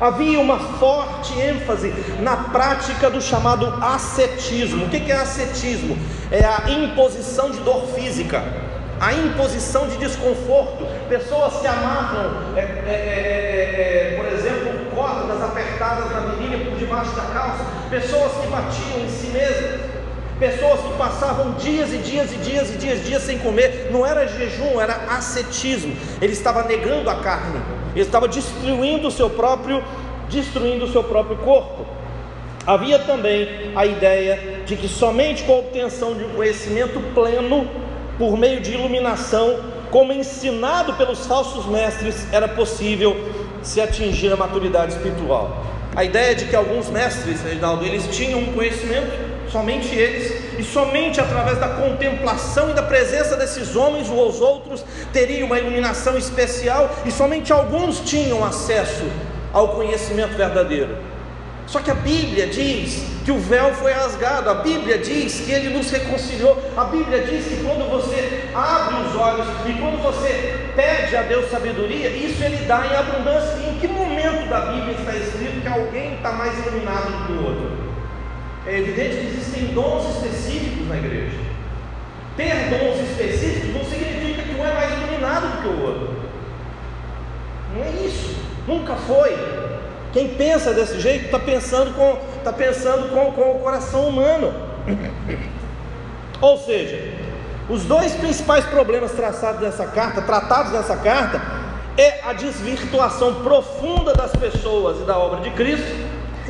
[0.00, 4.86] Havia uma forte ênfase na prática do chamado ascetismo.
[4.86, 5.98] O que é ascetismo?
[6.30, 8.44] É a imposição de dor física,
[9.00, 10.86] a imposição de desconforto.
[11.08, 17.22] Pessoas que amavam, é, é, é, por exemplo, cordas apertadas na virilha por debaixo da
[17.22, 19.80] calça, pessoas que batiam em si mesmas,
[20.38, 24.26] pessoas que passavam dias e dias e dias e dias, dias sem comer, não era
[24.26, 25.94] jejum, era ascetismo.
[26.20, 27.60] Ele estava negando a carne,
[27.94, 29.82] ele estava destruindo o seu próprio,
[30.28, 31.86] destruindo o seu próprio corpo.
[32.66, 37.66] Havia também a ideia de que somente com a obtenção de um conhecimento pleno,
[38.18, 43.16] por meio de iluminação, como ensinado pelos falsos mestres, era possível
[43.62, 45.64] se atingir a maturidade espiritual.
[45.94, 49.10] A ideia de que alguns mestres, Reginaldo, eles tinham um conhecimento,
[49.50, 55.46] somente eles, e somente através da contemplação e da presença desses homens, os outros teriam
[55.46, 59.04] uma iluminação especial, e somente alguns tinham acesso
[59.52, 60.96] ao conhecimento verdadeiro.
[61.68, 65.76] Só que a Bíblia diz que o véu foi rasgado, a Bíblia diz que ele
[65.76, 71.14] nos reconciliou, a Bíblia diz que quando você abre os olhos e quando você pede
[71.14, 73.58] a Deus sabedoria, isso ele dá em abundância.
[73.58, 77.32] E em que momento da Bíblia está escrito que alguém está mais iluminado do que
[77.32, 77.70] o outro?
[78.66, 81.38] É evidente que existem dons específicos na igreja.
[82.34, 86.16] Ter dons específicos não significa que um é mais iluminado do que o outro.
[87.76, 89.77] Não é isso, nunca foi.
[90.12, 94.52] Quem pensa desse jeito está pensando, com, tá pensando com, com o coração humano.
[96.40, 97.14] Ou seja,
[97.68, 101.40] os dois principais problemas traçados nessa carta, tratados nessa carta,
[101.96, 105.86] é a desvirtuação profunda das pessoas e da obra de Cristo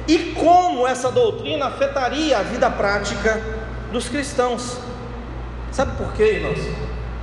[0.07, 3.43] e como essa doutrina afetaria a vida prática
[3.91, 4.79] dos cristãos.
[5.73, 6.59] Sabe por quê, irmãos?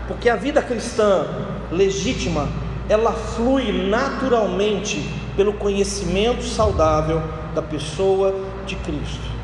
[0.07, 1.25] Porque a vida cristã
[1.71, 2.49] legítima,
[2.89, 7.21] ela flui naturalmente pelo conhecimento saudável
[7.53, 9.35] da pessoa de Cristo.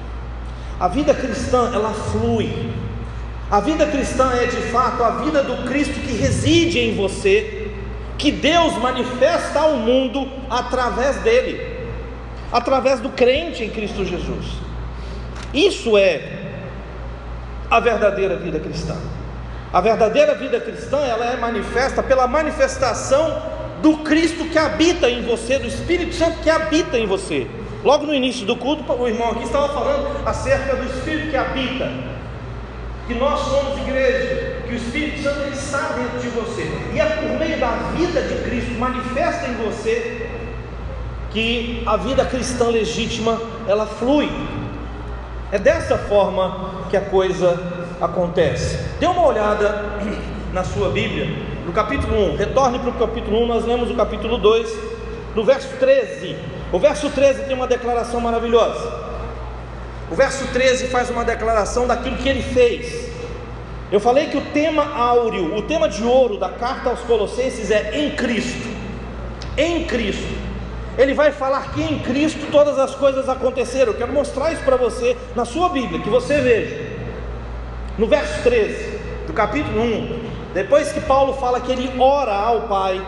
[0.80, 2.72] A vida cristã, ela flui.
[3.50, 7.70] A vida cristã é de fato a vida do Cristo que reside em você,
[8.18, 11.60] que Deus manifesta ao mundo através dele,
[12.52, 14.46] através do crente em Cristo Jesus.
[15.54, 16.40] Isso é
[17.70, 18.96] a verdadeira vida cristã.
[19.74, 23.42] A verdadeira vida cristã, ela é manifesta pela manifestação
[23.82, 27.48] do Cristo que habita em você, do Espírito Santo que habita em você.
[27.84, 31.92] Logo no início do culto, o irmão aqui estava falando acerca do Espírito que habita,
[33.08, 37.06] que nós somos igreja, que o Espírito Santo ele está dentro de você, e é
[37.06, 40.30] por meio da vida de Cristo manifesta em você
[41.32, 44.30] que a vida cristã legítima ela flui.
[45.52, 47.60] É dessa forma que a coisa
[48.00, 48.78] acontece.
[49.00, 49.84] Dê uma olhada
[50.54, 51.28] na sua Bíblia,
[51.66, 54.78] no capítulo 1, retorne para o capítulo 1, nós lemos o capítulo 2,
[55.36, 56.36] no verso 13.
[56.72, 59.12] O verso 13 tem uma declaração maravilhosa.
[60.10, 63.10] O verso 13 faz uma declaração daquilo que ele fez.
[63.92, 67.98] Eu falei que o tema áureo, o tema de ouro da carta aos Colossenses é
[68.00, 68.70] em Cristo.
[69.58, 70.42] Em Cristo.
[70.98, 73.92] Ele vai falar que em Cristo todas as coisas aconteceram.
[73.92, 76.92] Eu quero mostrar isso para você na sua Bíblia, que você veja.
[77.98, 80.21] No verso 13 do capítulo 1,
[80.54, 83.02] depois que Paulo fala que ele ora ao Pai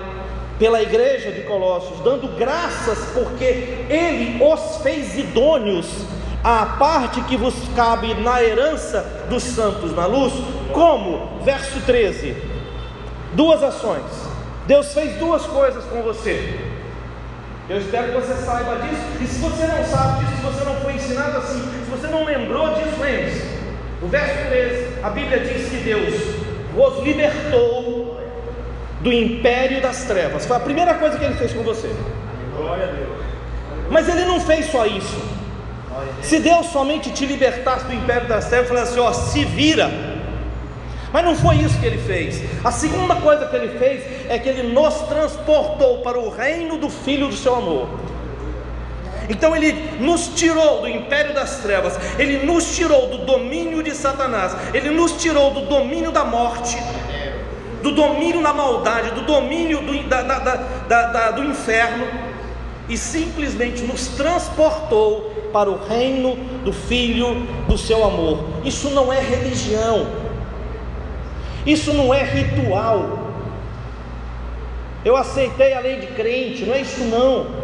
[0.58, 5.88] pela igreja de Colossos, dando graças porque ele os fez idôneos
[6.44, 10.34] à parte que vos cabe na herança dos santos na luz,
[10.72, 11.40] como?
[11.44, 12.36] Verso 13.
[13.34, 14.04] Duas ações.
[14.68, 16.60] Deus fez duas coisas com você.
[17.70, 19.02] Eu espero que você saiba disso.
[19.22, 22.26] E se você não sabe disso, se você não foi ensinado assim, se você não
[22.26, 23.64] lembrou disso, lembre-se.
[24.02, 26.43] O verso 13, a Bíblia diz que Deus
[26.76, 28.20] vos libertou
[29.02, 30.46] do império das trevas.
[30.46, 31.94] Foi a primeira coisa que ele fez com você.
[32.56, 33.10] Glória a Deus.
[33.90, 35.22] Mas ele não fez só isso.
[36.22, 39.92] Se Deus somente te libertasse do império das trevas, falasse assim: ó, se vira.
[41.12, 42.42] Mas não foi isso que ele fez.
[42.64, 46.90] A segunda coisa que ele fez é que ele nos transportou para o reino do
[46.90, 47.88] Filho do seu amor.
[49.30, 54.56] Então ele nos tirou do império das trevas, ele nos tirou do domínio de Satanás,
[54.74, 56.78] ele nos tirou do domínio da morte,
[57.82, 60.56] do domínio da maldade, do domínio do, da, da,
[60.88, 62.06] da, do inferno,
[62.90, 68.44] e simplesmente nos transportou para o reino do Filho do seu amor.
[68.66, 70.06] Isso não é religião,
[71.66, 73.20] isso não é ritual.
[75.06, 77.62] Eu aceitei a lei de crente, não é isso não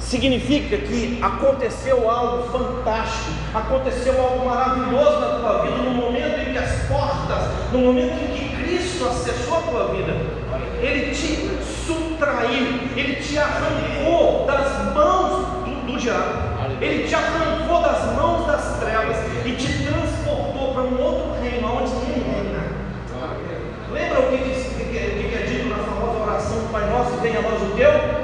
[0.00, 6.58] significa que aconteceu algo fantástico, aconteceu algo maravilhoso na tua vida, no momento em que
[6.58, 10.16] as portas, no momento em que Cristo acessou a tua vida,
[10.80, 11.50] Ele te
[11.86, 18.80] subtraiu, Ele te arrancou das mãos do, do diabo, Ele te arrancou das mãos das
[18.80, 22.80] trevas e te transportou para um outro reino, onde Ele reina.
[23.92, 27.40] Lembra o que, que, que, que é dito na famosa oração do Pai Nosso, venha
[27.40, 28.19] a nós o teu.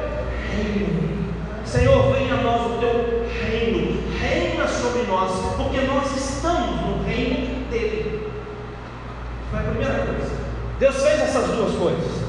[1.76, 7.68] Senhor, venha a nós o teu reino, reina sobre nós, porque nós estamos no reino
[7.70, 8.30] dele.
[9.50, 10.34] Foi a primeira coisa.
[10.78, 12.24] Deus fez essas duas coisas.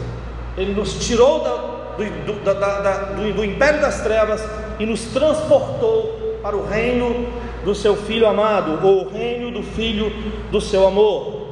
[0.58, 1.56] Ele nos tirou da,
[1.98, 4.44] do, do, da, da, do, do império das trevas
[4.80, 7.28] e nos transportou para o reino
[7.64, 10.12] do seu filho amado, ou o reino do filho
[10.52, 11.48] do seu amor.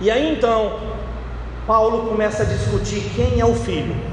[0.00, 0.76] E aí então,
[1.68, 4.11] Paulo começa a discutir quem é o filho.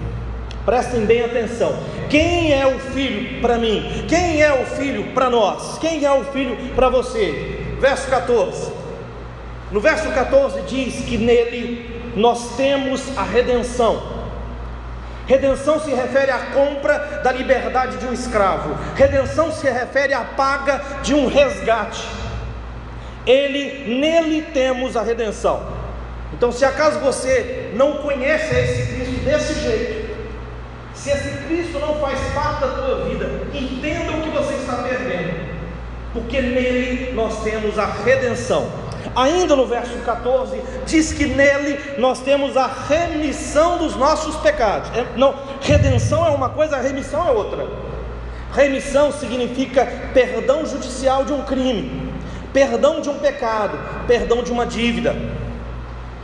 [0.70, 1.76] Prestem bem atenção.
[2.12, 4.06] Quem é o filho para mim?
[4.08, 5.80] Quem é o filho para nós?
[5.80, 7.60] Quem é o filho para você?
[7.80, 8.72] Verso 14.
[9.72, 14.00] No verso 14 diz que nele nós temos a redenção.
[15.26, 18.78] Redenção se refere à compra da liberdade de um escravo.
[18.96, 22.06] Redenção se refere à paga de um resgate.
[23.26, 25.80] Ele, nele temos a redenção.
[26.32, 29.99] Então, se acaso você não conhece esse Cristo desse jeito,
[31.00, 35.34] se esse Cristo não faz parte da tua vida, entenda o que você está perdendo,
[36.12, 38.70] porque nele nós temos a redenção.
[39.16, 44.90] Ainda no verso 14, diz que nele nós temos a remissão dos nossos pecados.
[44.90, 47.66] É, não, redenção é uma coisa, remissão é outra.
[48.54, 52.12] Remissão significa perdão judicial de um crime,
[52.52, 55.16] perdão de um pecado, perdão de uma dívida.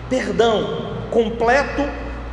[0.10, 1.82] Perdão, completo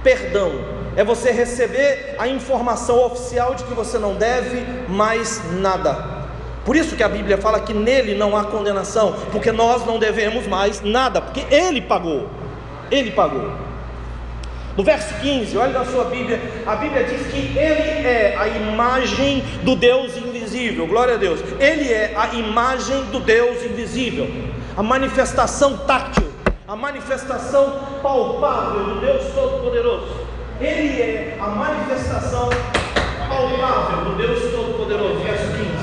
[0.02, 0.71] perdão.
[0.96, 6.22] É você receber a informação oficial de que você não deve mais nada.
[6.64, 10.46] Por isso que a Bíblia fala que nele não há condenação, porque nós não devemos
[10.46, 12.28] mais nada, porque ele pagou.
[12.90, 13.50] Ele pagou.
[14.76, 19.44] No verso 15, olha na sua Bíblia, a Bíblia diz que ele é a imagem
[19.62, 20.86] do Deus invisível.
[20.86, 21.40] Glória a Deus.
[21.58, 24.26] Ele é a imagem do Deus invisível,
[24.74, 26.30] a manifestação táctil,
[26.66, 30.21] a manifestação palpável do Deus Todo-Poderoso.
[30.60, 32.50] Ele é a manifestação
[33.28, 35.20] palpável do Deus Todo-Poderoso.
[35.20, 35.82] Verso 15.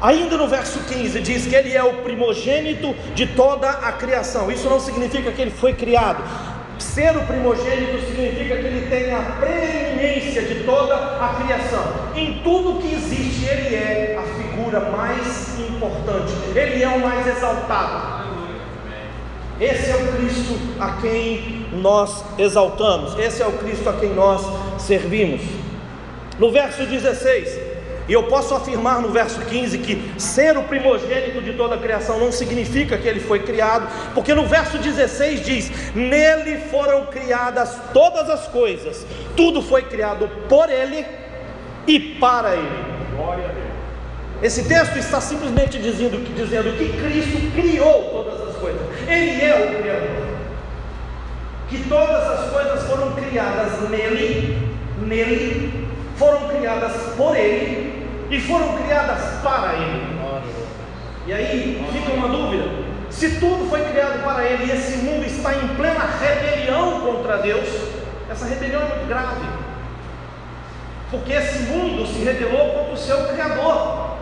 [0.00, 4.50] Ainda no verso 15 diz que ele é o primogênito de toda a criação.
[4.50, 6.22] Isso não significa que ele foi criado.
[6.78, 11.82] Ser o primogênito significa que ele tem a preeminência de toda a criação.
[12.14, 16.32] Em tudo que existe, ele é a figura mais importante.
[16.54, 18.25] Ele é o mais exaltado.
[19.60, 23.18] Esse é o Cristo a quem nós exaltamos.
[23.18, 24.42] Esse é o Cristo a quem nós
[24.78, 25.40] servimos.
[26.38, 27.58] No verso 16,
[28.08, 32.20] e eu posso afirmar no verso 15 que ser o primogênito de toda a criação
[32.20, 38.28] não significa que ele foi criado, porque no verso 16 diz: Nele foram criadas todas
[38.30, 41.04] as coisas, tudo foi criado por ele
[41.86, 42.86] e para ele.
[44.42, 47.95] Esse texto está simplesmente dizendo, dizendo que Cristo criou
[49.08, 50.26] Ele é o Criador.
[51.68, 59.40] Que todas as coisas foram criadas nele, nele, foram criadas por Ele e foram criadas
[59.42, 60.16] para Ele.
[61.26, 62.64] E aí fica uma dúvida:
[63.10, 67.68] se tudo foi criado para Ele e esse mundo está em plena rebelião contra Deus,
[68.30, 69.46] essa rebelião é muito grave,
[71.10, 74.16] porque esse mundo se rebelou contra o seu Criador.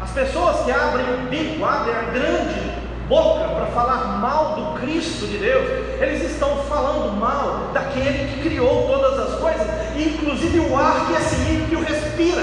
[0.00, 2.71] As pessoas que abrem o bico, abrem a grande
[3.08, 5.68] boca para falar mal do Cristo de Deus,
[6.00, 11.52] eles estão falando mal daquele que criou todas as coisas, inclusive o ar que esse
[11.52, 12.42] ímpio respira.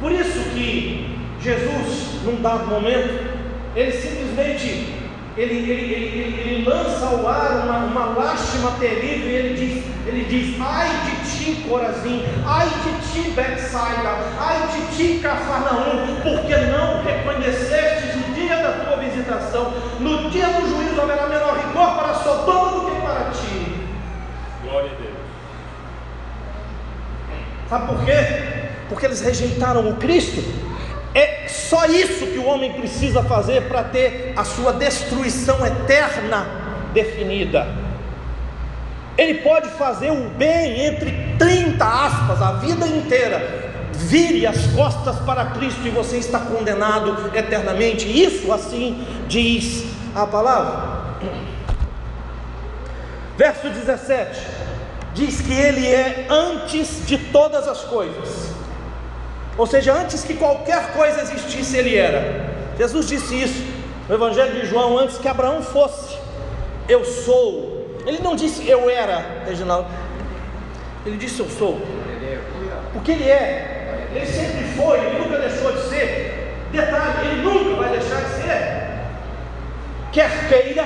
[0.00, 3.32] Por isso que Jesus, num dado momento,
[3.74, 5.02] ele simplesmente
[5.36, 10.24] ele, ele, ele, ele, lança ao ar uma, uma lástima terrível e ele diz, ele
[10.24, 17.02] diz, ai de ti Corazim, ai de ti Betsaida, ai de ti Cafarnaum, porque não
[17.02, 22.70] reconheceste o dia da tua visitação, no dia do juízo haverá menor rigor para Sodoma
[22.72, 23.86] do que para ti.
[24.62, 25.12] Glória a Deus.
[27.68, 28.52] Sabe por quê?
[28.92, 30.42] porque eles rejeitaram o Cristo.
[31.14, 36.46] É só isso que o homem precisa fazer para ter a sua destruição eterna
[36.92, 37.66] definida.
[39.22, 43.70] Ele pode fazer o bem entre 30 aspas a vida inteira.
[43.92, 48.06] Vire as costas para Cristo e você está condenado eternamente.
[48.06, 51.02] Isso assim diz a palavra.
[53.36, 54.40] Verso 17
[55.14, 58.50] diz que ele é antes de todas as coisas.
[59.56, 62.50] Ou seja, antes que qualquer coisa existisse, ele era.
[62.78, 63.62] Jesus disse isso
[64.08, 66.16] no Evangelho de João, antes que Abraão fosse.
[66.88, 67.81] Eu sou.
[68.06, 69.88] Ele não disse eu era, Reginaldo.
[71.06, 71.80] Ele disse eu sou.
[72.92, 74.08] Porque ele é.
[74.14, 76.32] Ele sempre foi, ele nunca deixou de ser.
[76.70, 78.82] Detalhe, ele nunca vai deixar de ser.
[80.12, 80.84] Quer queira,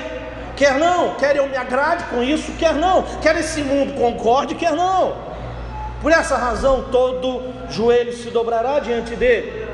[0.55, 4.71] quer não, quer eu me agrade com isso, quer não, quer esse mundo concorde, quer
[4.71, 5.15] não.
[6.01, 9.67] Por essa razão, todo joelho se dobrará diante dele.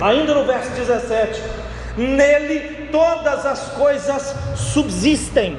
[0.00, 1.42] Ainda no verso 17:
[1.96, 5.58] Nele todas as coisas subsistem.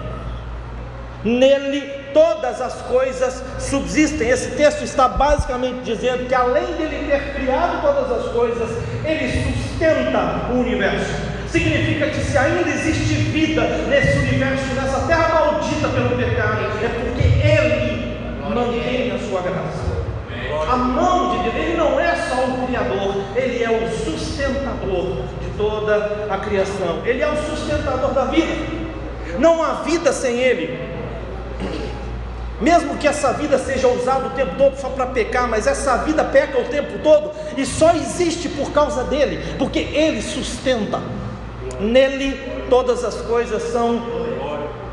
[1.23, 1.81] Nele
[2.13, 4.29] todas as coisas subsistem.
[4.29, 8.69] Esse texto está basicamente dizendo que além dele ter criado todas as coisas,
[9.03, 11.13] ele sustenta o universo.
[11.49, 17.27] Significa que se ainda existe vida nesse universo, nessa terra maldita pelo pecado, é porque
[17.45, 18.17] ele
[18.53, 19.89] mantém a sua graça.
[20.71, 25.49] A mão de Deus, Ele não é só o Criador, Ele é o sustentador de
[25.57, 28.53] toda a criação, Ele é o sustentador da vida.
[29.39, 30.98] Não há vida sem Ele.
[32.61, 36.23] Mesmo que essa vida seja usada o tempo todo só para pecar, mas essa vida
[36.25, 40.99] peca o tempo todo e só existe por causa dele, porque ele sustenta.
[41.79, 44.01] Nele todas as coisas são,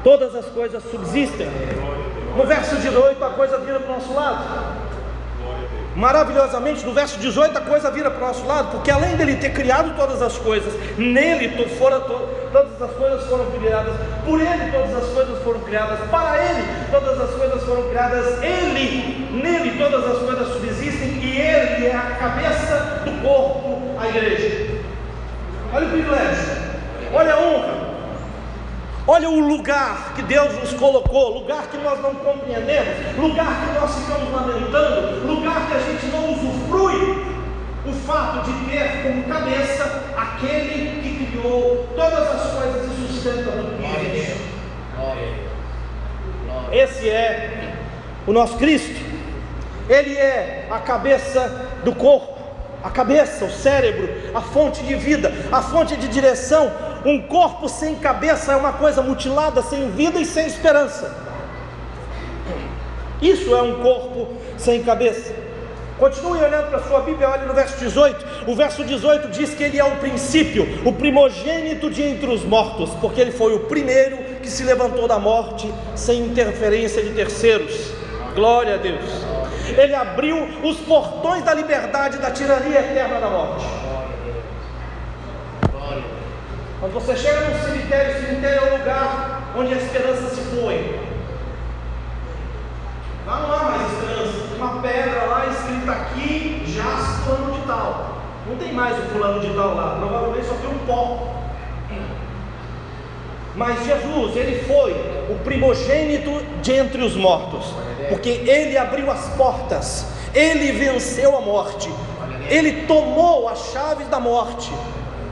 [0.05, 1.49] todas as coisas subsistem.
[2.37, 4.87] No verso 18 a coisa vira para o nosso lado
[5.97, 9.51] maravilhosamente, no verso 18 a coisa vira para o nosso lado, porque além dele ter
[9.51, 12.21] criado todas as coisas, nele fora to,
[12.53, 13.95] todas as coisas foram criadas,
[14.25, 19.29] por ele todas as coisas foram criadas, para ele todas as coisas foram criadas, ele,
[19.43, 24.81] nele todas as coisas subsistem e ele é a cabeça do corpo, a igreja.
[25.73, 26.57] Olha o privilégio,
[27.13, 27.87] olha a honra,
[29.09, 33.95] Olha o lugar que Deus nos colocou, lugar que nós não compreendemos, lugar que nós
[33.95, 37.37] ficamos lamentando, lugar que a gente não usufrui.
[37.87, 40.96] O fato de ter como cabeça aquele que
[41.47, 43.77] criou todas as coisas e sustenta tudo
[44.15, 44.37] isso.
[46.73, 47.75] Esse é
[48.27, 49.01] o nosso Cristo.
[49.89, 52.37] Ele é a cabeça do corpo,
[52.83, 56.73] a cabeça, o cérebro, a fonte de vida, a fonte de direção,
[57.05, 61.15] um corpo sem cabeça é uma coisa mutilada, sem vida e sem esperança.
[63.23, 65.33] Isso é um corpo sem cabeça.
[65.99, 68.36] Continue olhando para a sua Bíblia, olhe no verso 18.
[68.47, 72.91] O verso 18 diz que ele é o princípio, o primogênito de entre os mortos,
[73.01, 77.93] porque ele foi o primeiro que se levantou da morte sem interferência de terceiros.
[78.37, 79.05] Glória a Deus.
[79.77, 83.67] Ele abriu os portões da liberdade da tirania eterna da morte.
[86.79, 91.01] Quando você chega num cemitério, o cemitério é o lugar onde a esperança se foi.
[93.27, 94.49] Lá não há mais esperança.
[94.49, 96.85] Tem uma pedra lá escrita aqui, já
[97.25, 98.16] fulano de tal.
[98.49, 99.97] Não tem mais o fulano de tal lá.
[99.99, 101.37] Provavelmente só tem um pó.
[103.57, 104.93] Mas Jesus, ele foi
[105.31, 107.73] o primogênito de entre os mortos,
[108.11, 111.89] porque ele abriu as portas, ele venceu a morte,
[112.51, 114.71] ele tomou as chaves da morte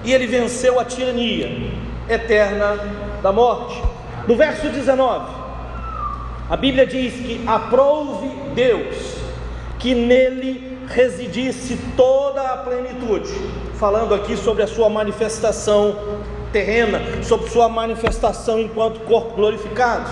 [0.03, 1.71] e ele venceu a tirania
[2.09, 2.79] eterna
[3.23, 3.83] da morte.
[4.27, 5.27] No verso 19,
[6.49, 9.17] a Bíblia diz que aprouve Deus
[9.79, 13.33] que nele residisse toda a plenitude,
[13.79, 15.97] falando aqui sobre a sua manifestação
[16.53, 20.09] terrena, sobre sua manifestação enquanto corpo glorificado.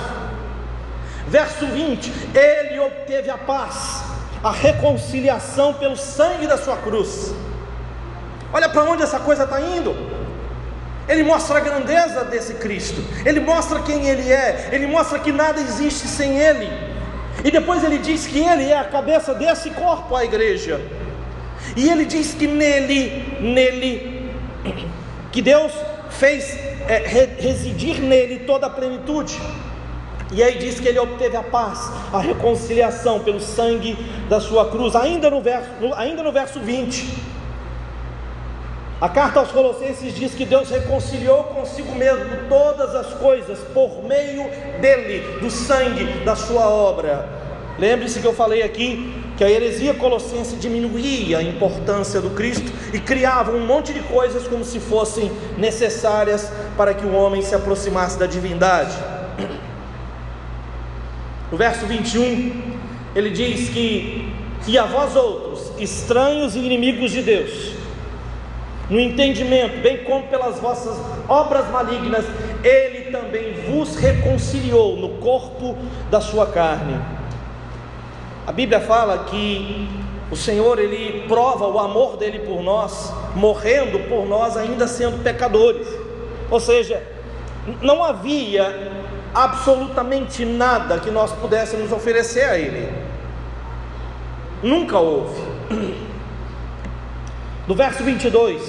[1.28, 4.02] Verso 20: Ele obteve a paz,
[4.42, 7.32] a reconciliação pelo sangue da sua cruz
[8.52, 9.94] Olha para onde essa coisa está indo.
[11.08, 15.60] Ele mostra a grandeza desse Cristo, ele mostra quem ele é, ele mostra que nada
[15.60, 16.70] existe sem ele.
[17.44, 20.80] E depois ele diz que ele é a cabeça desse corpo, a igreja.
[21.76, 24.30] E ele diz que nele, nele,
[25.30, 25.72] que Deus
[26.10, 26.58] fez
[26.88, 26.98] é,
[27.38, 29.38] residir nele toda a plenitude.
[30.30, 33.96] E aí diz que ele obteve a paz, a reconciliação pelo sangue
[34.28, 37.32] da sua cruz, ainda no verso, ainda no verso 20.
[39.02, 44.44] A carta aos Colossenses diz que Deus reconciliou consigo mesmo todas as coisas por meio
[44.80, 47.28] dele, do sangue da sua obra.
[47.80, 53.00] Lembre-se que eu falei aqui que a heresia colossense diminuía a importância do Cristo e
[53.00, 58.16] criava um monte de coisas como se fossem necessárias para que o homem se aproximasse
[58.16, 58.96] da divindade.
[61.50, 62.72] No verso 21,
[63.16, 64.32] ele diz que:
[64.68, 67.81] E a vós outros, estranhos e inimigos de Deus,
[68.90, 70.96] no entendimento, bem como pelas vossas
[71.28, 72.24] obras malignas,
[72.62, 75.76] ele também vos reconciliou no corpo
[76.10, 77.00] da sua carne.
[78.46, 79.88] A Bíblia fala que
[80.30, 85.86] o Senhor ele prova o amor dele por nós, morrendo por nós ainda sendo pecadores.
[86.50, 87.02] Ou seja,
[87.80, 88.90] não havia
[89.34, 92.92] absolutamente nada que nós pudéssemos oferecer a ele.
[94.62, 95.40] Nunca houve.
[97.66, 98.60] No verso 22,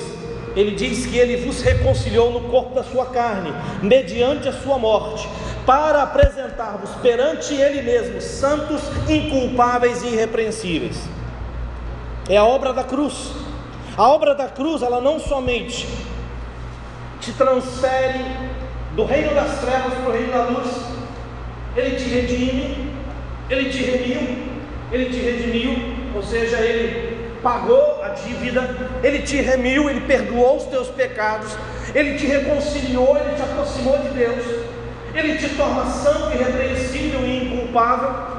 [0.55, 5.27] ele diz que ele vos reconciliou no corpo da sua carne, mediante a sua morte,
[5.65, 11.01] para apresentar-vos perante ele mesmo santos, inculpáveis e irrepreensíveis.
[12.29, 13.31] É a obra da cruz.
[13.97, 15.87] A obra da cruz, ela não somente
[17.19, 18.23] te transfere
[18.95, 20.67] do reino das trevas para o reino da luz,
[21.75, 22.93] ele te redime,
[23.49, 24.37] ele te remiu,
[24.91, 27.12] ele te redimiu, ou seja, ele
[27.43, 31.55] pagou a dívida, Ele te remiu, Ele perdoou os teus pecados,
[31.93, 34.45] Ele te reconciliou, Ele te aproximou de Deus,
[35.13, 38.33] Ele te torna santo, irrepreensível e inculpável.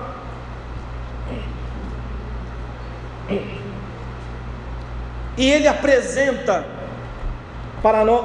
[5.36, 6.64] E Ele apresenta
[7.84, 8.24] para, nós,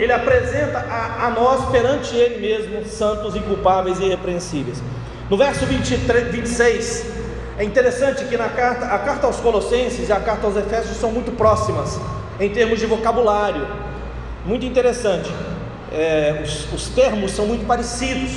[0.00, 4.82] ele apresenta a, a, nós perante ele mesmo, santos, inculpáveis e irrepreensíveis.
[5.30, 7.15] No verso 23, 26,
[7.58, 11.10] é interessante que na carta, a carta aos Colossenses e a carta aos Efésios são
[11.10, 11.98] muito próximas
[12.38, 13.66] em termos de vocabulário.
[14.44, 15.30] Muito interessante.
[15.90, 18.32] É, os, os termos são muito parecidos.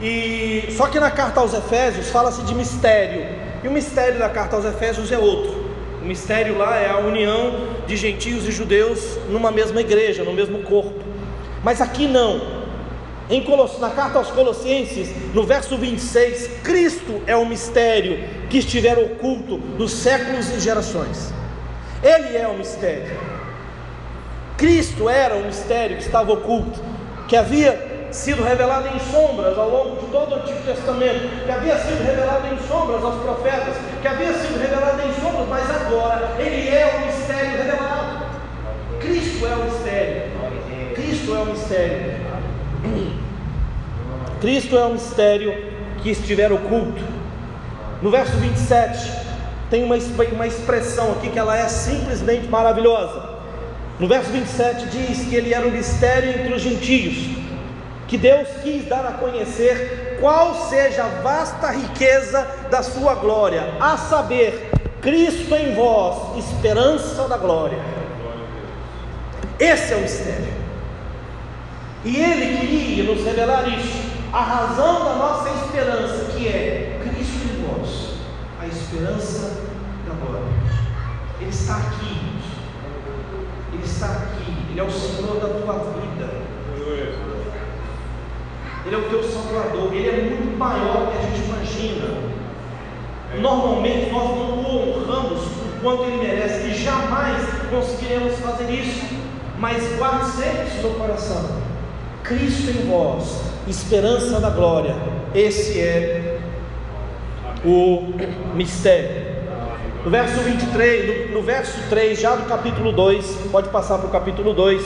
[0.00, 3.26] E só que na carta aos Efésios fala-se de mistério.
[3.62, 5.64] E o mistério da carta aos Efésios é outro.
[6.02, 10.62] O mistério lá é a união de gentios e judeus numa mesma igreja, no mesmo
[10.62, 11.02] corpo.
[11.62, 12.53] Mas aqui não.
[13.30, 13.44] Em.
[13.80, 19.92] Na carta aos Colossenses, no verso 26, Cristo é o mistério que estiver oculto dos
[19.92, 21.32] séculos e gerações.
[22.02, 23.18] Ele é o mistério.
[24.58, 26.80] Cristo era o mistério que estava oculto,
[27.26, 31.76] que havia sido revelado em sombras ao longo de todo o Antigo Testamento, que havia
[31.78, 36.68] sido revelado em sombras aos profetas, que havia sido revelado em sombras, mas agora ele
[36.68, 38.24] é o mistério revelado.
[39.00, 40.22] Cristo é o mistério.
[40.94, 42.23] Cristo é o mistério.
[44.44, 45.54] Cristo é o mistério
[46.02, 47.02] que estiver oculto.
[48.02, 49.10] No verso 27,
[49.70, 49.96] tem uma,
[50.34, 53.26] uma expressão aqui que ela é simplesmente maravilhosa.
[53.98, 57.16] No verso 27 diz que ele era o mistério entre os gentios
[58.06, 63.96] que Deus quis dar a conhecer qual seja a vasta riqueza da sua glória, a
[63.96, 64.70] saber,
[65.00, 67.78] Cristo em vós, esperança da glória.
[69.58, 70.52] Esse é o mistério.
[72.04, 77.64] E ele queria nos revelar isso, a razão da nossa esperança, que é Cristo em
[77.64, 78.14] vós,
[78.60, 79.62] a esperança
[80.08, 80.42] da glória.
[81.40, 82.18] Ele está aqui,
[83.72, 86.44] ele está aqui, ele é o Senhor da tua vida.
[88.84, 92.34] Ele é o teu Salvador, Ele é muito maior do que a gente imagina.
[93.40, 99.06] Normalmente nós não o honramos o quanto Ele merece e jamais conseguiremos fazer isso.
[99.58, 101.62] Mas guarde sempre isso no coração.
[102.24, 104.94] Cristo em vós, esperança da glória.
[105.34, 106.38] Esse é
[107.64, 108.12] o
[108.54, 109.34] mistério.
[110.04, 114.10] No verso 23, no, no verso 3, já do capítulo 2, pode passar para o
[114.10, 114.82] capítulo 2,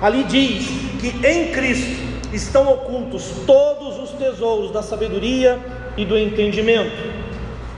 [0.00, 0.66] ali diz
[0.98, 5.58] que em Cristo estão ocultos todos os tesouros da sabedoria
[5.96, 7.26] e do entendimento.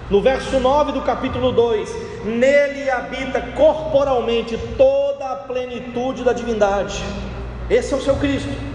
[0.08, 7.02] No verso 9 do capítulo 2, nele habita corporalmente toda a plenitude da divindade.
[7.68, 8.67] Esse é o seu Cristo.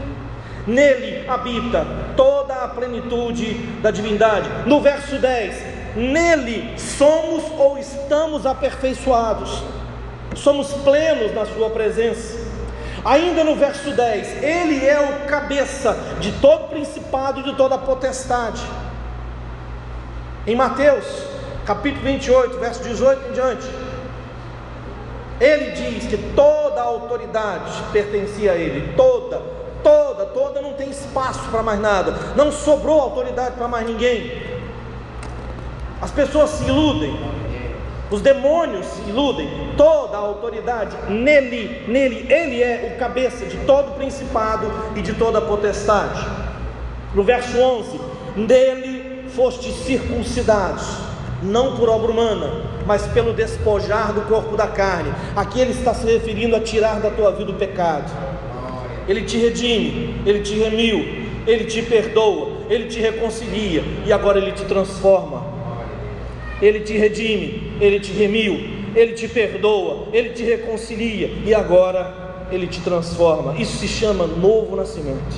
[0.66, 1.86] Nele habita
[2.16, 4.49] toda a plenitude da divindade.
[4.66, 9.61] No verso 10, nele somos ou estamos aperfeiçoados,
[10.36, 12.41] somos plenos na Sua presença.
[13.03, 18.61] Ainda no verso 10, ele é o cabeça de todo principado e de toda potestade.
[20.47, 21.05] Em Mateus,
[21.66, 23.68] capítulo 28, verso 18 em diante,
[25.41, 29.41] ele diz que toda a autoridade pertencia a ele, toda,
[30.34, 34.31] toda, não tem espaço para mais nada, não sobrou autoridade para mais ninguém.
[36.01, 37.17] As pessoas se iludem,
[38.11, 43.95] os demônios se iludem, toda a autoridade nele, nele, ele é o cabeça de todo
[43.95, 46.23] principado e de toda potestade.
[47.15, 47.99] No verso 11,
[48.36, 50.84] nele fostes circuncidados,
[51.41, 52.49] não por obra humana,
[52.86, 55.11] mas pelo despojar do corpo da carne.
[55.36, 58.11] Aqui ele está se referindo a tirar da tua vida o pecado.
[59.07, 61.05] Ele te redime, ele te remiu,
[61.45, 65.53] ele te perdoa, ele te reconcilia e agora ele te transforma
[66.63, 68.57] ele te redime, Ele te remiu,
[68.95, 73.55] Ele te perdoa, Ele te reconcilia e agora Ele te transforma.
[73.59, 75.35] Isso se chama novo nascimento.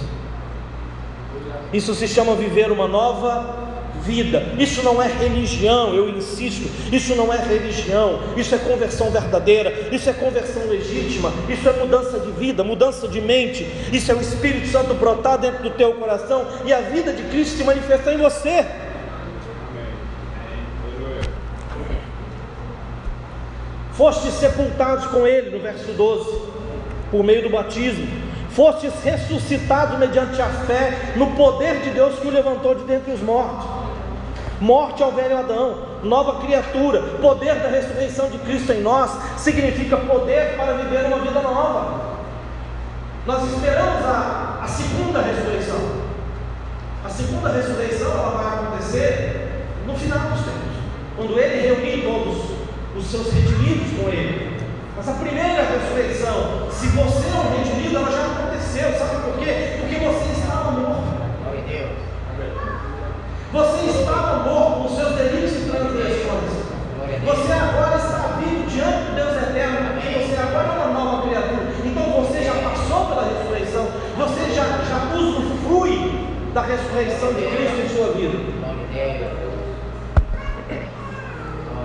[1.74, 3.65] Isso se chama viver uma nova
[4.06, 4.44] vida.
[4.58, 6.70] Isso não é religião, eu insisto.
[6.94, 8.20] Isso não é religião.
[8.38, 9.90] Isso é conversão verdadeira.
[9.92, 11.34] Isso é conversão legítima.
[11.50, 13.68] Isso é mudança de vida, mudança de mente.
[13.92, 17.58] Isso é o Espírito Santo brotar dentro do teu coração e a vida de Cristo
[17.58, 18.66] se manifestar em você.
[23.94, 26.42] Fostes sepultados com ele, no verso 12,
[27.10, 28.06] por meio do batismo.
[28.50, 33.22] Fostes ressuscitados mediante a fé no poder de Deus que o levantou de dentre os
[33.22, 33.75] mortos.
[34.66, 40.58] Morte ao velho Adão, nova criatura, poder da ressurreição de Cristo em nós, significa poder
[40.58, 42.16] para viver uma vida nova.
[43.28, 45.78] Nós esperamos a, a segunda ressurreição.
[47.06, 50.74] A segunda ressurreição ela vai acontecer no final dos tempos,
[51.16, 52.36] quando ele reunir todos
[52.98, 54.66] os seus redimidos com ele.
[54.98, 58.92] Mas a primeira ressurreição, se você é um redimido, ela já aconteceu.
[58.98, 59.78] Sabe por quê?
[59.80, 60.35] Porque você
[67.26, 70.28] Você agora está vivo diante do Deus eterno também.
[70.28, 71.66] Você agora é uma nova criatura.
[71.84, 73.88] Então você já passou pela ressurreição.
[74.16, 78.38] Você já, já usufrui da ressurreição de Cristo em sua vida.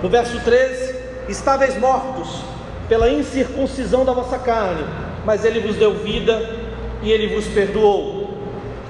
[0.03, 0.95] No verso 13:
[1.27, 2.43] Estáveis mortos
[2.87, 4.85] pela incircuncisão da vossa carne,
[5.25, 6.39] mas Ele vos deu vida
[7.01, 8.37] e Ele vos perdoou.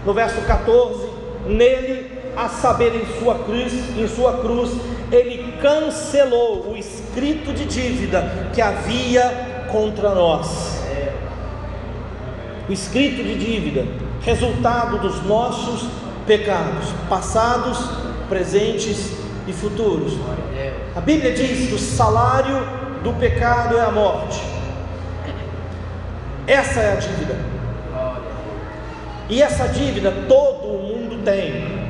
[0.05, 1.07] No verso 14:
[1.45, 4.71] Nele, a saber, em sua cruz, em sua cruz
[5.11, 10.81] Ele cancelou o escrito de dívida que havia contra nós.
[12.67, 13.85] O escrito de dívida,
[14.21, 15.87] resultado dos nossos
[16.25, 17.77] pecados, passados,
[18.27, 19.11] presentes
[19.47, 20.13] e futuros.
[20.95, 22.57] A Bíblia diz que o salário
[23.03, 24.41] do pecado é a morte.
[26.47, 27.35] Essa é a dívida.
[29.29, 31.81] E essa dívida todo mundo tem.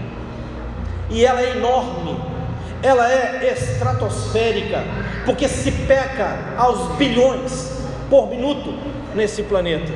[1.09, 2.30] E ela é enorme.
[2.83, 4.83] Ela é estratosférica,
[5.25, 7.71] porque se peca aos bilhões
[8.09, 8.73] por minuto
[9.13, 9.91] nesse planeta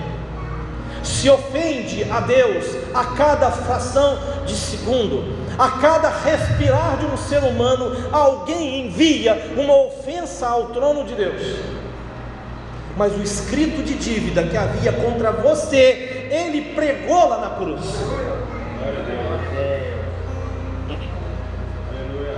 [1.06, 7.44] se ofende a Deus a cada fração de segundo, a cada respirar de um ser
[7.44, 11.58] humano, alguém envia uma ofensa ao trono de Deus.
[12.98, 17.82] Mas o escrito de dívida que havia contra você, ele pregou lá na cruz.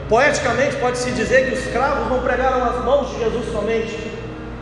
[0.10, 3.94] Poeticamente pode-se dizer que os cravos não pregaram as mãos de Jesus somente,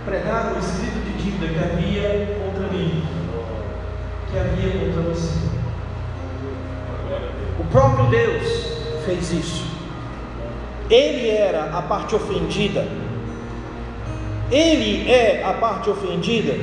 [0.04, 3.04] pregaram o escrito de dívida que havia contra mim
[4.32, 5.40] que havia contra você.
[7.60, 8.74] O próprio Deus
[9.06, 9.66] fez isso.
[10.90, 12.88] Ele era a parte ofendida.
[14.52, 16.54] Ele é a parte ofendida.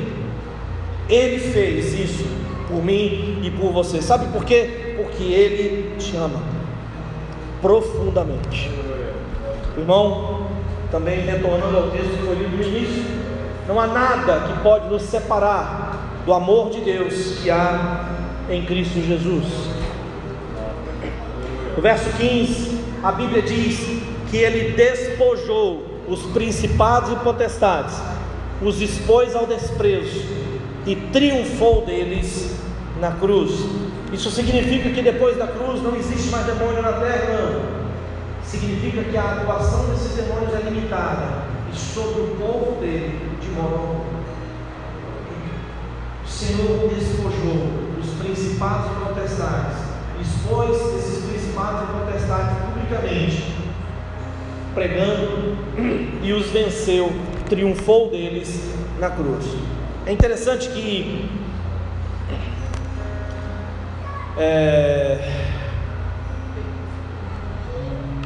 [1.09, 2.25] Ele fez isso
[2.69, 4.03] por mim e por você.
[4.03, 4.97] Sabe por quê?
[4.97, 6.62] Porque Ele te ama
[7.63, 8.71] profundamente.
[9.79, 10.49] Irmão,
[10.91, 13.05] também retornando ao texto que foi lido no início,
[13.67, 18.11] não há nada que pode nos separar do amor de Deus que há
[18.51, 19.47] em Cristo Jesus.
[21.75, 27.95] No verso 15, a Bíblia diz que ele despojou os principados e potestades,
[28.61, 30.23] os expôs ao desprezo
[30.87, 32.55] e triunfou deles
[33.01, 33.53] na cruz.
[34.13, 37.83] Isso significa que depois da cruz não existe mais demônio na terra, não.
[38.45, 43.75] Significa que a atuação desses demônios é limitada e sobre o povo dele de modo
[43.75, 44.13] algum.
[46.27, 49.79] Senhor despojou os principados e potestades,
[50.21, 53.55] expôs esses principados e potestades publicamente,
[54.75, 55.57] pregando
[56.23, 57.13] e os venceu,
[57.49, 59.47] triunfou deles na cruz.
[60.05, 61.31] É interessante que
[64.39, 65.19] é,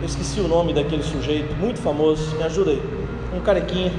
[0.00, 2.82] eu esqueci o nome daquele sujeito muito famoso, me ajuda aí,
[3.34, 3.92] um carequinha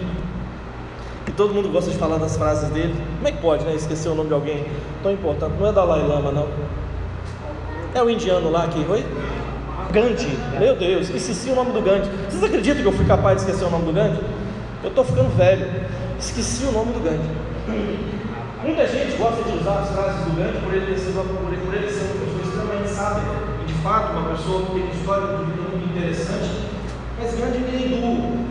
[1.27, 2.95] e todo mundo gosta de falar das frases dele.
[3.17, 3.75] Como é que pode, né?
[3.75, 4.65] Esquecer o nome de alguém
[5.03, 5.53] tão importante.
[5.59, 6.47] Não é Dalai Lama, não.
[7.93, 8.79] É o indiano lá que.
[8.89, 9.05] Oi?
[9.91, 10.37] Gandhi.
[10.57, 12.09] Meu Deus, esqueci o nome do Gandhi.
[12.29, 14.19] Vocês acreditam que eu fui capaz de esquecer o nome do Gandhi?
[14.83, 15.67] Eu estou ficando velho.
[16.17, 18.16] Esqueci o nome do Gandhi.
[18.67, 21.73] Muita gente gosta de usar as frases do Gandhi por ele ser por ele, por
[21.73, 23.23] ele ser uma pessoa extremamente sábia.
[23.63, 26.67] E de fato, uma pessoa que tem uma história muito interessante.
[27.17, 28.43] Mas Gandhi é hindu.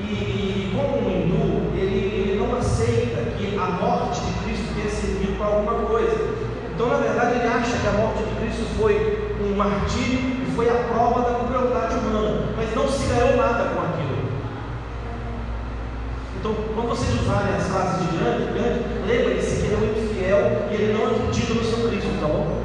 [0.00, 4.88] E, e como um hindu, ele, ele não aceita que a morte de Cristo tenha
[4.88, 6.16] servido para alguma coisa.
[6.72, 10.70] Então, na verdade, ele acha que a morte de Cristo foi um martírio e foi
[10.70, 13.91] a prova da crueldade humana, mas não se ganhou nada com aquilo.
[16.42, 20.66] Então, quando vocês usarem as frases de grande, grande lembrem-se que ele é muito fiel
[20.72, 22.62] e ele não acredita no seu Cristo, tá bom?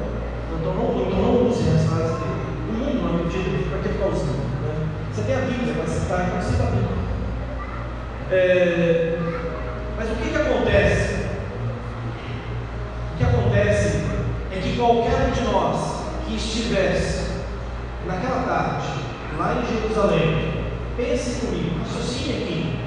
[0.50, 2.42] Então não, então não usem as frases dele.
[2.68, 4.42] O mundo não acredita, para que ficar usando?
[4.66, 4.88] Né?
[5.14, 6.98] Você tem a Bíblia para citar, então cita a Bíblia.
[8.32, 9.18] É,
[9.96, 11.14] mas o que, que acontece?
[13.14, 13.98] O que acontece
[14.50, 17.30] é que qualquer um de nós que estivesse
[18.08, 18.88] naquela tarde,
[19.38, 20.64] lá em Jerusalém,
[20.96, 22.77] pense comigo, raciocine aqui.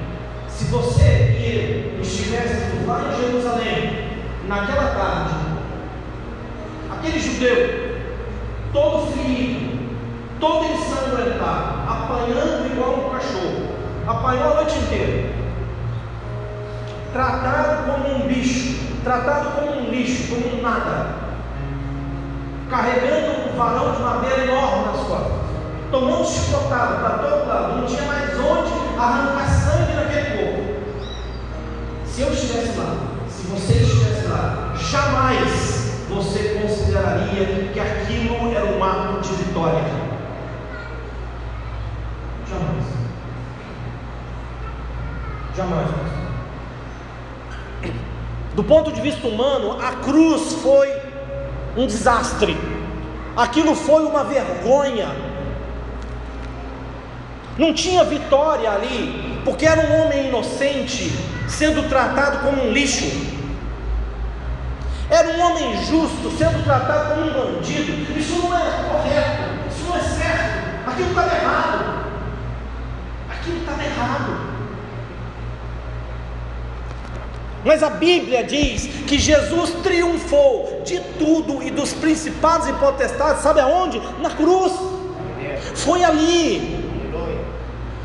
[0.62, 4.10] Se você e eu estivéssemos lá em Jerusalém,
[4.48, 5.34] naquela tarde,
[6.92, 7.98] aquele judeu,
[8.72, 9.80] todo ferido,
[10.40, 13.70] todo ensanguentado, apanhando igual um cachorro,
[14.08, 15.34] apanhou a noite inteira,
[17.12, 21.08] tratado como um bicho, tratado como um lixo, como um nada,
[22.70, 25.32] carregando um varão de madeira enorme nas costas,
[25.90, 30.01] tomando chicotado para todo lado, não tinha mais onde arrancar sangue.
[32.22, 32.98] Se eu estivesse lá,
[33.28, 39.84] se você estivesse lá, jamais você consideraria que aquilo era um ato de vitória.
[42.48, 42.86] Jamais.
[45.58, 45.88] Jamais.
[48.54, 50.94] Do ponto de vista humano, a cruz foi
[51.76, 52.56] um desastre.
[53.36, 55.08] aquilo foi uma vergonha.
[57.58, 63.06] Não tinha vitória ali, porque era um homem inocente sendo tratado como um lixo.
[65.10, 68.18] Era um homem justo sendo tratado como um bandido.
[68.18, 70.90] Isso não é correto, isso não é certo.
[70.90, 72.06] Aquilo estava errado.
[73.30, 74.52] Aquilo estava errado.
[77.64, 83.60] Mas a Bíblia diz que Jesus triunfou de tudo e dos principados e potestades, sabe
[83.60, 84.02] aonde?
[84.20, 84.72] Na cruz.
[85.76, 86.81] Foi ali.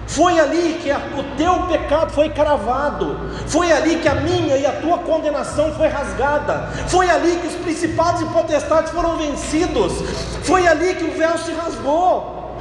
[0.06, 3.18] Foi ali que a, o teu pecado foi cravado.
[3.46, 6.68] Foi ali que a minha e a tua condenação foi rasgada.
[6.86, 9.92] Foi ali que os principados e potestades foram vencidos.
[10.44, 12.56] Foi ali que o véu se rasgou.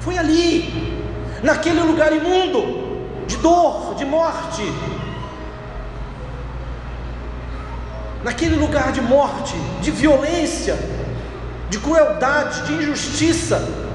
[0.00, 1.02] Foi ali,
[1.42, 4.62] naquele lugar imundo, de dor, de morte,
[8.22, 10.78] naquele lugar de morte, de violência,
[11.68, 13.85] de crueldade, de injustiça.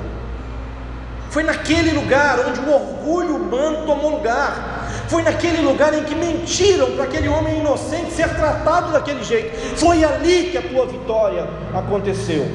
[1.32, 4.89] Foi naquele lugar onde o orgulho humano tomou lugar.
[5.07, 9.57] Foi naquele lugar em que mentiram para aquele homem inocente ser tratado daquele jeito.
[9.77, 12.45] Foi ali que a tua vitória aconteceu.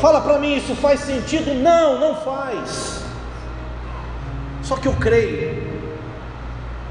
[0.00, 1.52] Fala para mim, isso faz sentido?
[1.52, 3.02] Não, não faz.
[4.62, 5.62] Só que eu creio,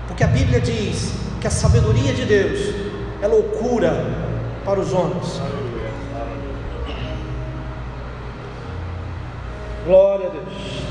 [0.07, 1.11] porque a Bíblia diz
[1.41, 2.75] que a sabedoria de Deus
[3.23, 4.05] é loucura
[4.63, 5.41] para os homens.
[9.89, 10.83] Glória a Deus.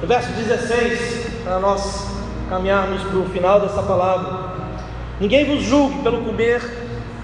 [0.00, 2.06] No verso 16, para nós
[2.48, 4.54] caminharmos para o final dessa palavra.
[5.18, 6.62] Ninguém vos julgue pelo comer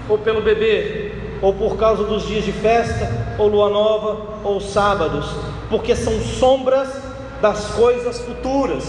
[0.09, 3.09] ou pelo beber, ou por causa dos dias de festa,
[3.39, 5.25] ou lua nova, ou sábados,
[5.69, 6.89] porque são sombras
[7.41, 8.83] das coisas futuras,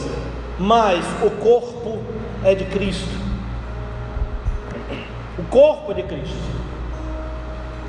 [0.58, 2.00] mas o corpo
[2.42, 3.24] é de Cristo
[5.38, 6.36] o corpo de Cristo.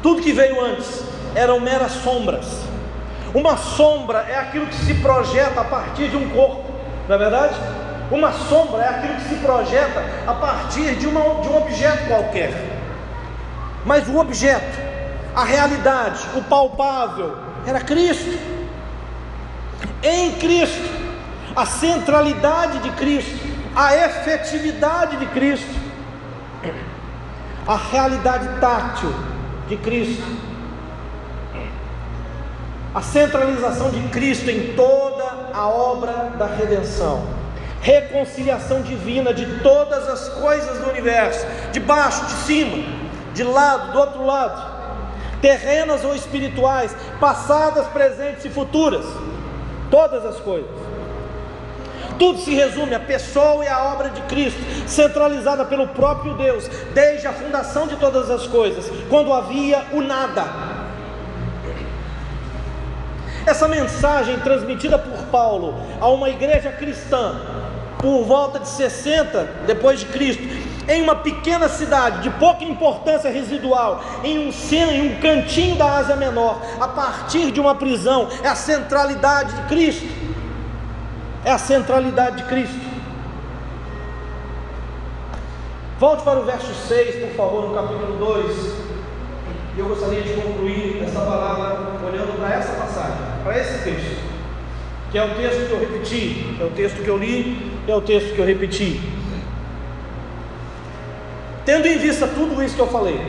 [0.02, 2.46] Tudo que veio antes eram meras sombras.
[3.36, 6.64] Uma sombra é aquilo que se projeta a partir de um corpo,
[7.08, 7.56] não é verdade?
[8.10, 12.54] Uma sombra é aquilo que se projeta a partir de, uma, de um objeto qualquer.
[13.86, 14.80] Mas o objeto,
[15.36, 18.40] a realidade, o palpável, era Cristo.
[20.02, 20.90] Em Cristo,
[21.56, 23.38] a centralidade de Cristo,
[23.76, 25.86] a efetividade de Cristo
[27.68, 29.12] a realidade tátil
[29.68, 30.24] de Cristo,
[32.96, 37.28] a centralização de Cristo em toda a obra da redenção,
[37.82, 42.86] reconciliação divina de todas as coisas do universo, de baixo, de cima,
[43.34, 44.76] de lado, do outro lado,
[45.42, 49.06] terrenas ou espirituais, passadas, presentes e futuras,
[49.92, 50.72] todas as coisas.
[52.18, 57.28] Tudo se resume à pessoa e à obra de Cristo, centralizada pelo próprio Deus, desde
[57.28, 60.75] a fundação de todas as coisas, quando havia o nada.
[63.46, 67.36] Essa mensagem transmitida por Paulo a uma igreja cristã
[68.00, 70.44] por volta de 60 depois de Cristo,
[70.88, 76.16] em uma pequena cidade de pouca importância residual, em um em um cantinho da Ásia
[76.16, 80.26] Menor, a partir de uma prisão, é a centralidade de Cristo
[81.46, 82.76] é a centralidade de Cristo.
[86.00, 88.86] Volte para o verso 6, por favor, no capítulo 2.
[89.76, 94.18] E eu gostaria de concluir essa palavra olhando para essa passagem, para esse texto,
[95.12, 98.02] que é o texto que eu repeti, é o texto que eu li, é o
[98.02, 99.00] texto que eu repeti.
[101.64, 103.22] Tendo em vista tudo isso que eu falei,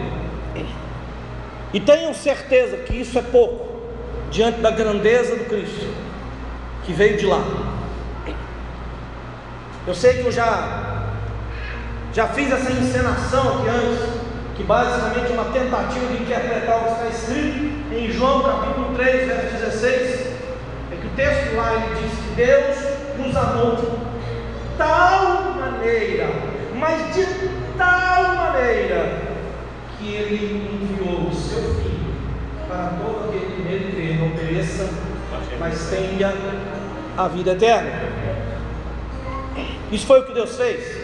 [1.75, 3.77] e tenham certeza que isso é pouco
[4.31, 5.87] diante da grandeza do Cristo
[6.87, 7.43] que veio de lá.
[9.87, 11.11] Eu sei que eu já,
[12.15, 14.26] já fiz essa encenação aqui antes,
[14.57, 19.29] que basicamente é uma tentativa de interpretar o que está escrito em João capítulo 3,
[19.29, 20.27] verso 16.
[20.93, 22.77] É que o texto lá ele diz que Deus
[23.19, 23.87] nos amou de
[24.79, 26.29] tal maneira,
[26.75, 27.27] mas de
[27.77, 29.23] tal maneira,
[29.99, 32.15] que ele enviou o seu filho
[32.67, 34.89] para todo aquele que nele crê, não pereça,
[35.59, 36.33] mas tenha
[37.17, 37.91] a vida eterna.
[39.93, 40.97] Isso foi o que Deus fez.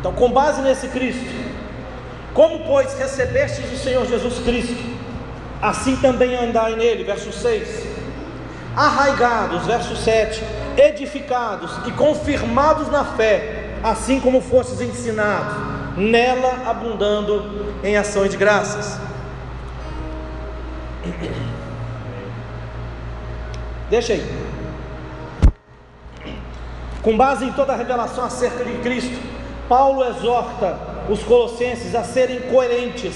[0.00, 1.43] Então, com base nesse Cristo,
[2.34, 4.76] como pois recebestes o Senhor Jesus Cristo,
[5.62, 7.94] assim também andai nele, verso 6.
[8.76, 10.42] Arraigados, verso 7,
[10.76, 15.54] edificados e confirmados na fé, assim como fostes ensinados,
[15.96, 18.98] nela abundando em ações de graças.
[23.88, 24.44] Deixa aí
[27.04, 29.20] com base em toda a revelação acerca de Cristo,
[29.68, 33.14] Paulo exorta os colossenses a serem coerentes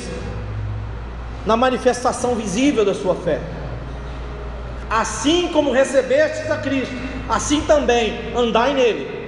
[1.47, 3.41] na manifestação visível da sua fé.
[4.91, 6.95] Assim como recebestes a Cristo,
[7.29, 9.19] assim também andai nele.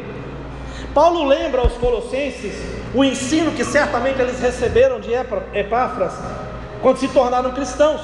[0.95, 2.55] Paulo lembra aos Colossenses
[2.93, 5.11] o ensino que certamente eles receberam de
[5.55, 6.13] Epáfras
[6.83, 8.01] quando se tornaram cristãos,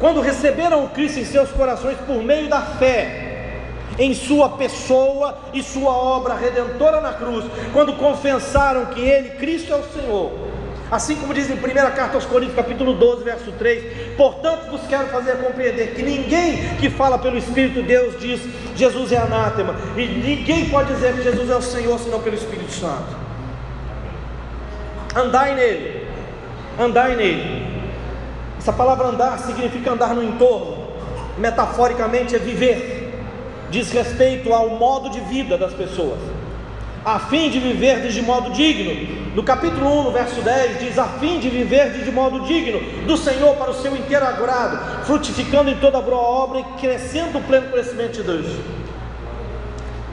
[0.00, 3.27] quando receberam o Cristo em seus corações por meio da fé
[3.98, 9.76] em sua pessoa e sua obra redentora na cruz, quando confessaram que ele, Cristo, é
[9.76, 10.48] o Senhor.
[10.90, 11.58] Assim como diz em 1
[11.94, 16.88] carta aos Coríntios, capítulo 12, verso 3: Portanto, vos quero fazer compreender que ninguém que
[16.88, 18.40] fala pelo Espírito de Deus diz
[18.74, 22.72] Jesus é anátema, e ninguém pode dizer que Jesus é o Senhor senão pelo Espírito
[22.72, 23.28] Santo.
[25.14, 26.06] Andai nele,
[26.78, 27.66] andai nele.
[28.56, 30.88] Essa palavra andar significa andar no entorno,
[31.36, 32.97] metaforicamente é viver,
[33.70, 36.18] diz respeito ao modo de vida das pessoas
[37.04, 39.16] a fim de viver de modo digno.
[39.34, 43.16] No capítulo 1, no verso 10, diz: a fim de viver de modo digno do
[43.16, 47.70] Senhor para o seu inteiro agrado, frutificando em toda boa obra e crescendo o pleno
[47.70, 48.46] conhecimento de Deus.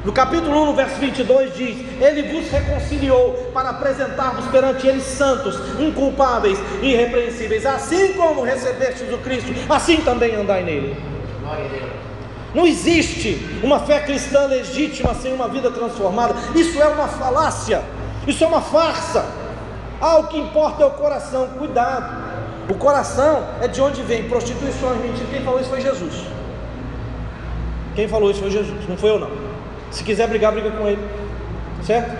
[0.06, 5.58] No capítulo 1, no verso 22 diz: Ele vos reconciliou para apresentar-vos perante Ele santos,
[5.80, 10.96] inculpáveis e irrepreensíveis, assim como recebestes o Cristo, assim também andai nele.
[11.42, 12.05] Glória a Deus.
[12.56, 16.34] Não existe uma fé cristã legítima sem uma vida transformada.
[16.56, 17.84] Isso é uma falácia.
[18.26, 19.26] Isso é uma farsa.
[20.00, 21.50] Ah, o que importa é o coração.
[21.58, 22.24] Cuidado.
[22.70, 25.28] O coração é de onde vem prostituições, mentira.
[25.30, 26.14] Quem falou isso foi Jesus.
[27.94, 29.30] Quem falou isso foi Jesus, não foi eu não.
[29.92, 31.06] Se quiser brigar, briga com ele.
[31.84, 32.16] Certo?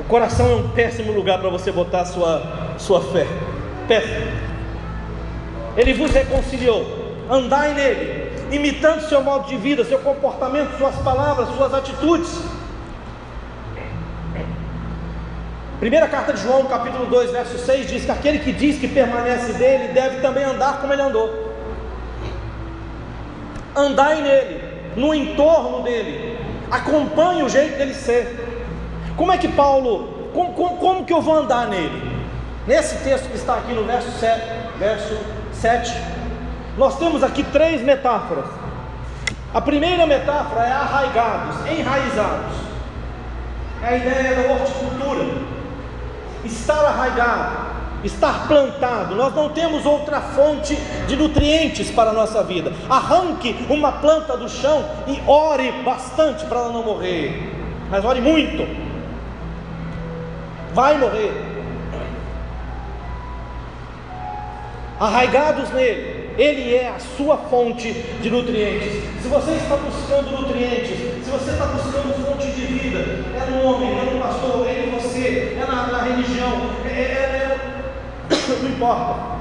[0.00, 2.42] O coração é um péssimo lugar para você botar sua,
[2.78, 3.26] sua fé.
[3.86, 4.51] Péssimo.
[5.76, 6.84] Ele vos reconciliou.
[7.30, 12.40] Andai nele, imitando seu modo de vida, seu comportamento, suas palavras, suas atitudes.
[15.80, 19.54] Primeira carta de João, capítulo 2, verso 6 diz que aquele que diz que permanece
[19.54, 21.52] dele deve também andar como ele andou.
[23.74, 24.60] Andai nele,
[24.94, 26.38] no entorno dele,
[26.70, 28.48] acompanhe o jeito dele ser.
[29.16, 32.12] Como é que Paulo, como, como, que eu vou andar nele?
[32.66, 34.40] Nesse texto que está aqui no verso 7,
[34.78, 35.16] verso
[35.62, 35.94] 7.
[36.76, 38.46] Nós temos aqui três metáforas.
[39.54, 42.56] A primeira metáfora é arraigados, enraizados.
[43.80, 45.24] É a ideia da horticultura.
[46.44, 47.56] Estar arraigado,
[48.02, 49.14] estar plantado.
[49.14, 50.74] Nós não temos outra fonte
[51.06, 52.72] de nutrientes para a nossa vida.
[52.90, 57.52] Arranque uma planta do chão e ore bastante para ela não morrer.
[57.88, 58.66] Mas ore muito.
[60.74, 61.51] Vai morrer.
[65.02, 69.02] Arraigados nele, ele é a sua fonte de nutrientes.
[69.20, 73.90] Se você está buscando nutrientes, se você está buscando fonte de vida, é no homem,
[73.98, 77.58] é no pastor, é em você, é na, na religião, é, é, é,
[78.62, 79.32] não importa.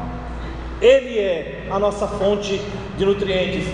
[0.82, 2.60] Ele é a nossa fonte
[2.98, 3.68] de nutrientes.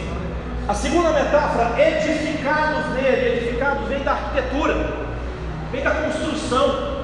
[0.68, 4.76] A segunda metáfora, edificados nele, edificados vem da arquitetura,
[5.72, 6.98] vem da construção.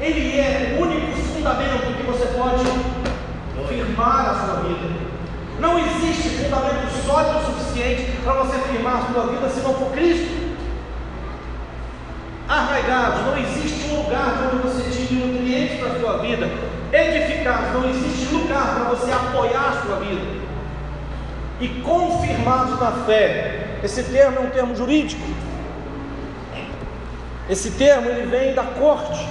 [0.00, 3.07] Ele é o único fundamento que você pode
[3.66, 5.08] firmar a sua vida.
[5.58, 10.48] Não existe fundamento sólido suficiente para você firmar a sua vida se não for Cristo.
[12.48, 16.48] Arraigados, não existe um lugar onde você tire nutrientes para a sua vida.
[16.92, 20.22] Edificados, não existe lugar para você apoiar a sua vida.
[21.60, 23.78] E confirmados na fé.
[23.82, 25.22] Esse termo é um termo jurídico.
[27.50, 29.26] Esse termo ele vem da corte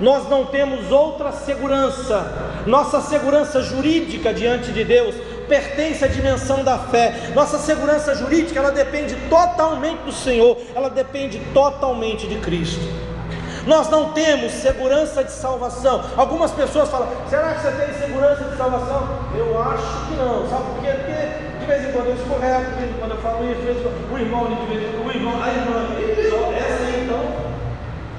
[0.00, 2.62] nós não temos outra segurança.
[2.66, 5.14] Nossa segurança jurídica diante de Deus
[5.48, 7.30] pertence à dimensão da fé.
[7.34, 12.80] Nossa segurança jurídica, ela depende totalmente do Senhor, ela depende totalmente de Cristo.
[13.66, 16.04] Nós não temos segurança de salvação.
[16.16, 19.08] Algumas pessoas falam: será que você tem segurança de salvação?
[19.34, 20.48] Eu acho que não.
[20.50, 20.90] Sabe por quê?
[20.92, 23.66] Porque de vez em quando eu escorrego, de vez em quando eu falo isso, de
[23.66, 25.86] vez em quando o irmão, de vez em quando o irmão, a irmã,
[26.58, 27.54] essa aí então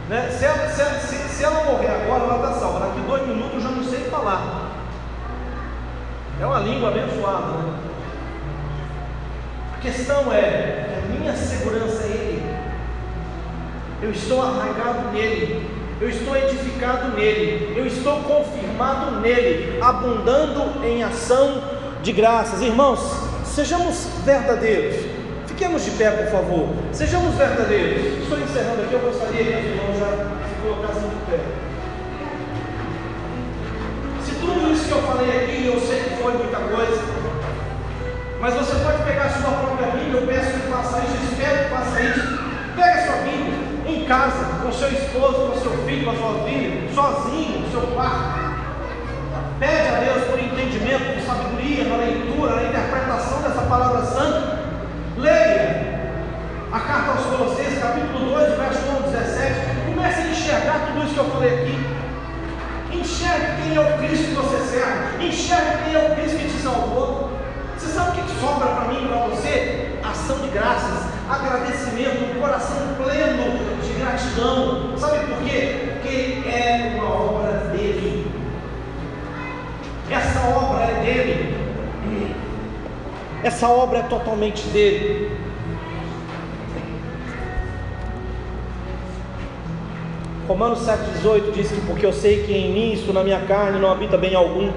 [0.09, 0.29] né?
[0.37, 2.87] Se, ela, se, se ela morrer agora, ela está salva.
[2.87, 4.71] Daqui dois minutos eu já não sei falar.
[6.39, 7.57] É uma língua abençoada.
[7.57, 7.73] Né?
[9.75, 12.55] A questão é que a minha segurança é Ele.
[14.01, 15.69] Eu estou arraigado nele.
[15.99, 17.73] Eu estou edificado nele.
[17.75, 19.77] Eu estou confirmado nele.
[19.81, 21.61] Abundando em ação
[22.01, 22.61] de graças.
[22.61, 23.01] Irmãos,
[23.43, 25.05] sejamos verdadeiros.
[25.47, 26.69] Fiquemos de pé, por favor.
[26.93, 28.23] Sejamos verdadeiros.
[28.23, 30.07] Estou encerrando aqui, eu gostaria que os irmãos já
[30.47, 31.14] se colocassem
[34.65, 37.01] tudo isso que eu falei aqui, eu sei que foi muita coisa,
[38.39, 41.69] mas você pode pegar a sua própria Bíblia, eu peço que faça isso, espero que
[41.69, 42.39] faça isso.
[42.75, 43.53] Pega a sua Bíblia
[43.87, 47.81] em casa, com seu esposo, com seu filho, com a sua filha, sozinho, no seu
[47.93, 48.39] quarto.
[49.59, 51.24] Pede a Deus por entendimento ação
[83.65, 85.31] Essa obra é totalmente dele.
[90.47, 93.91] Romanos 7,18 diz que porque eu sei que em mim, isso na minha carne, não
[93.91, 94.69] habita bem algum,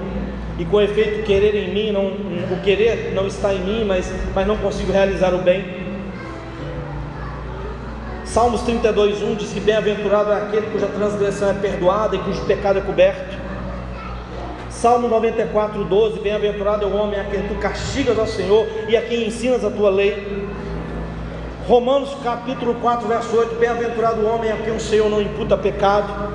[0.57, 4.47] e com efeito querer em mim, não, o querer não está em mim, mas, mas
[4.47, 5.63] não consigo realizar o bem.
[8.25, 12.81] Salmos 32,1 diz que bem-aventurado é aquele cuja transgressão é perdoada e cujo pecado é
[12.81, 13.38] coberto.
[14.81, 19.27] Salmo 94,12: Bem-aventurado é o homem a quem tu castigas ao Senhor e a quem
[19.27, 20.47] ensinas a tua lei.
[21.67, 26.31] Romanos capítulo 4, verso 8: Bem-aventurado o homem a quem o Senhor não imputa pecado.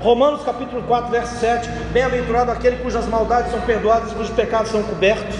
[0.00, 5.36] Romanos capítulo 4, verso 7: Bem-aventurado aquele cujas maldades são perdoadas, cujos pecados são cobertos.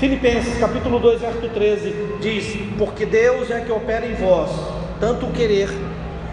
[0.00, 4.50] Filipenses capítulo 2, verso 13 diz: Porque Deus é que opera em vós,
[4.98, 5.70] tanto o querer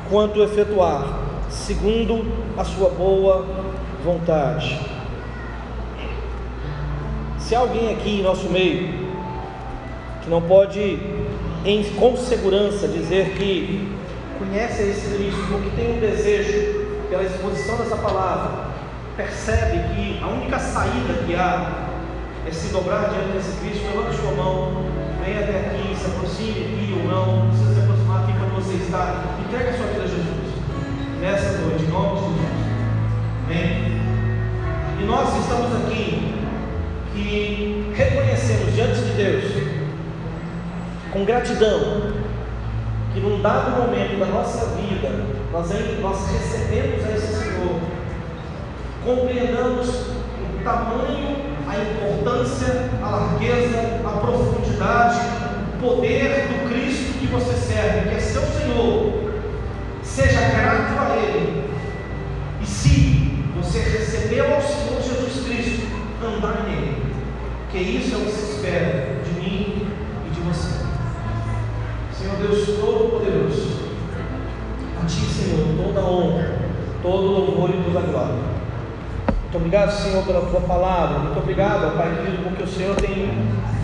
[0.10, 1.06] quanto o efetuar,
[1.52, 2.26] segundo
[2.58, 3.46] a sua boa
[4.04, 4.95] vontade.
[7.46, 8.90] Se alguém aqui em nosso meio
[10.24, 11.00] que não pode
[11.64, 13.96] em, com segurança dizer que
[14.40, 18.70] conhece esse Cristo, porque tem um desejo pela exposição dessa palavra,
[19.16, 21.86] percebe que a única saída que há
[22.48, 24.84] é se dobrar diante desse Cristo, levante sua mão,
[25.24, 28.74] venha até aqui, se aproxime aqui ou não, não precisa se aproximar aqui quando você
[28.84, 30.50] está, entregue a sua vida a Jesus,
[31.22, 32.40] nessa noite, em nome de Jesus,
[33.46, 34.02] amém?
[35.00, 36.15] E nós estamos aqui
[37.16, 39.44] que reconhecemos diante de Deus
[41.12, 42.14] com gratidão,
[43.14, 45.10] que num dado momento da nossa vida,
[45.52, 45.70] nós,
[46.02, 47.80] nós recebemos a esse Senhor,
[49.06, 51.38] compreendamos o tamanho,
[51.68, 55.20] a importância, a largueza, a profundidade,
[55.76, 59.32] o poder do Cristo que você serve, que é seu Senhor.
[60.04, 61.70] Seja grato a Ele.
[62.62, 65.88] E se você recebeu ao Senhor Jesus Cristo,
[66.22, 66.95] andar nele.
[67.76, 69.86] Que isso é o que se espera de mim
[70.26, 70.80] e de você.
[72.14, 73.68] Senhor Deus Todo-Poderoso,
[74.98, 76.56] a Ti, Senhor, toda honra,
[77.02, 78.36] todo louvor e toda glória.
[79.28, 81.20] Muito obrigado, Senhor, pela Tua palavra.
[81.20, 83.30] Muito obrigado, Pai querido, porque o Senhor tem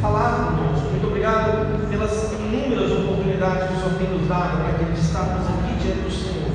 [0.01, 0.87] falado conosco.
[0.91, 5.75] Muito obrigado pelas inúmeras oportunidades que o Senhor tem nos dado para que estarmos aqui
[5.83, 6.49] diante do Senhor.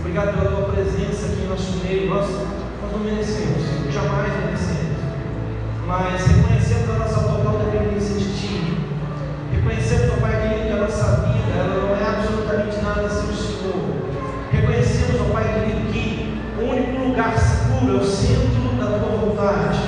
[0.00, 2.08] Obrigado pela Tua presença aqui em nosso meio.
[2.08, 4.77] Nós, nós não merecemos, jamais merecemos.
[5.88, 8.76] Mas reconhecemos a nossa total dependência de Ti
[9.50, 13.96] Reconhecemos, Pai querido, que a nossa vida ela não é absolutamente nada sem o Senhor.
[14.52, 19.78] Reconhecemos, Pai querido, que o único lugar seguro é o centro da tua vontade.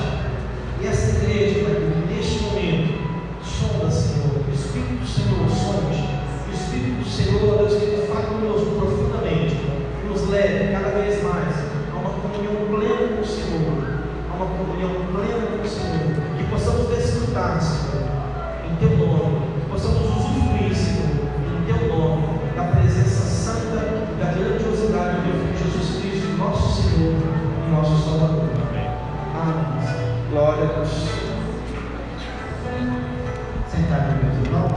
[0.80, 2.94] E essa igreja, Pai querido, neste momento,
[3.44, 6.08] sonda, Senhor, o Espírito do Senhor, sonde.
[6.48, 9.54] O Espírito do Senhor, Deus, Ele fale conosco profundamente,
[10.08, 11.54] nos leve cada vez mais
[11.92, 13.89] a uma comunhão plena com o Senhor,
[14.40, 18.08] uma comunhão plena com o Senhor, que possamos desfrutar, Senhor,
[18.70, 21.10] em Teu nome possamos usufruir, Senhor,
[21.46, 26.82] em Teu nome, da presença santa e da grandiosidade do Teu Filho Jesus Cristo, nosso
[26.82, 27.14] Senhor
[27.66, 28.48] e nosso Salvador.
[28.72, 28.88] Amém.
[30.30, 30.90] Glória a Deus.
[33.68, 34.69] Sentado,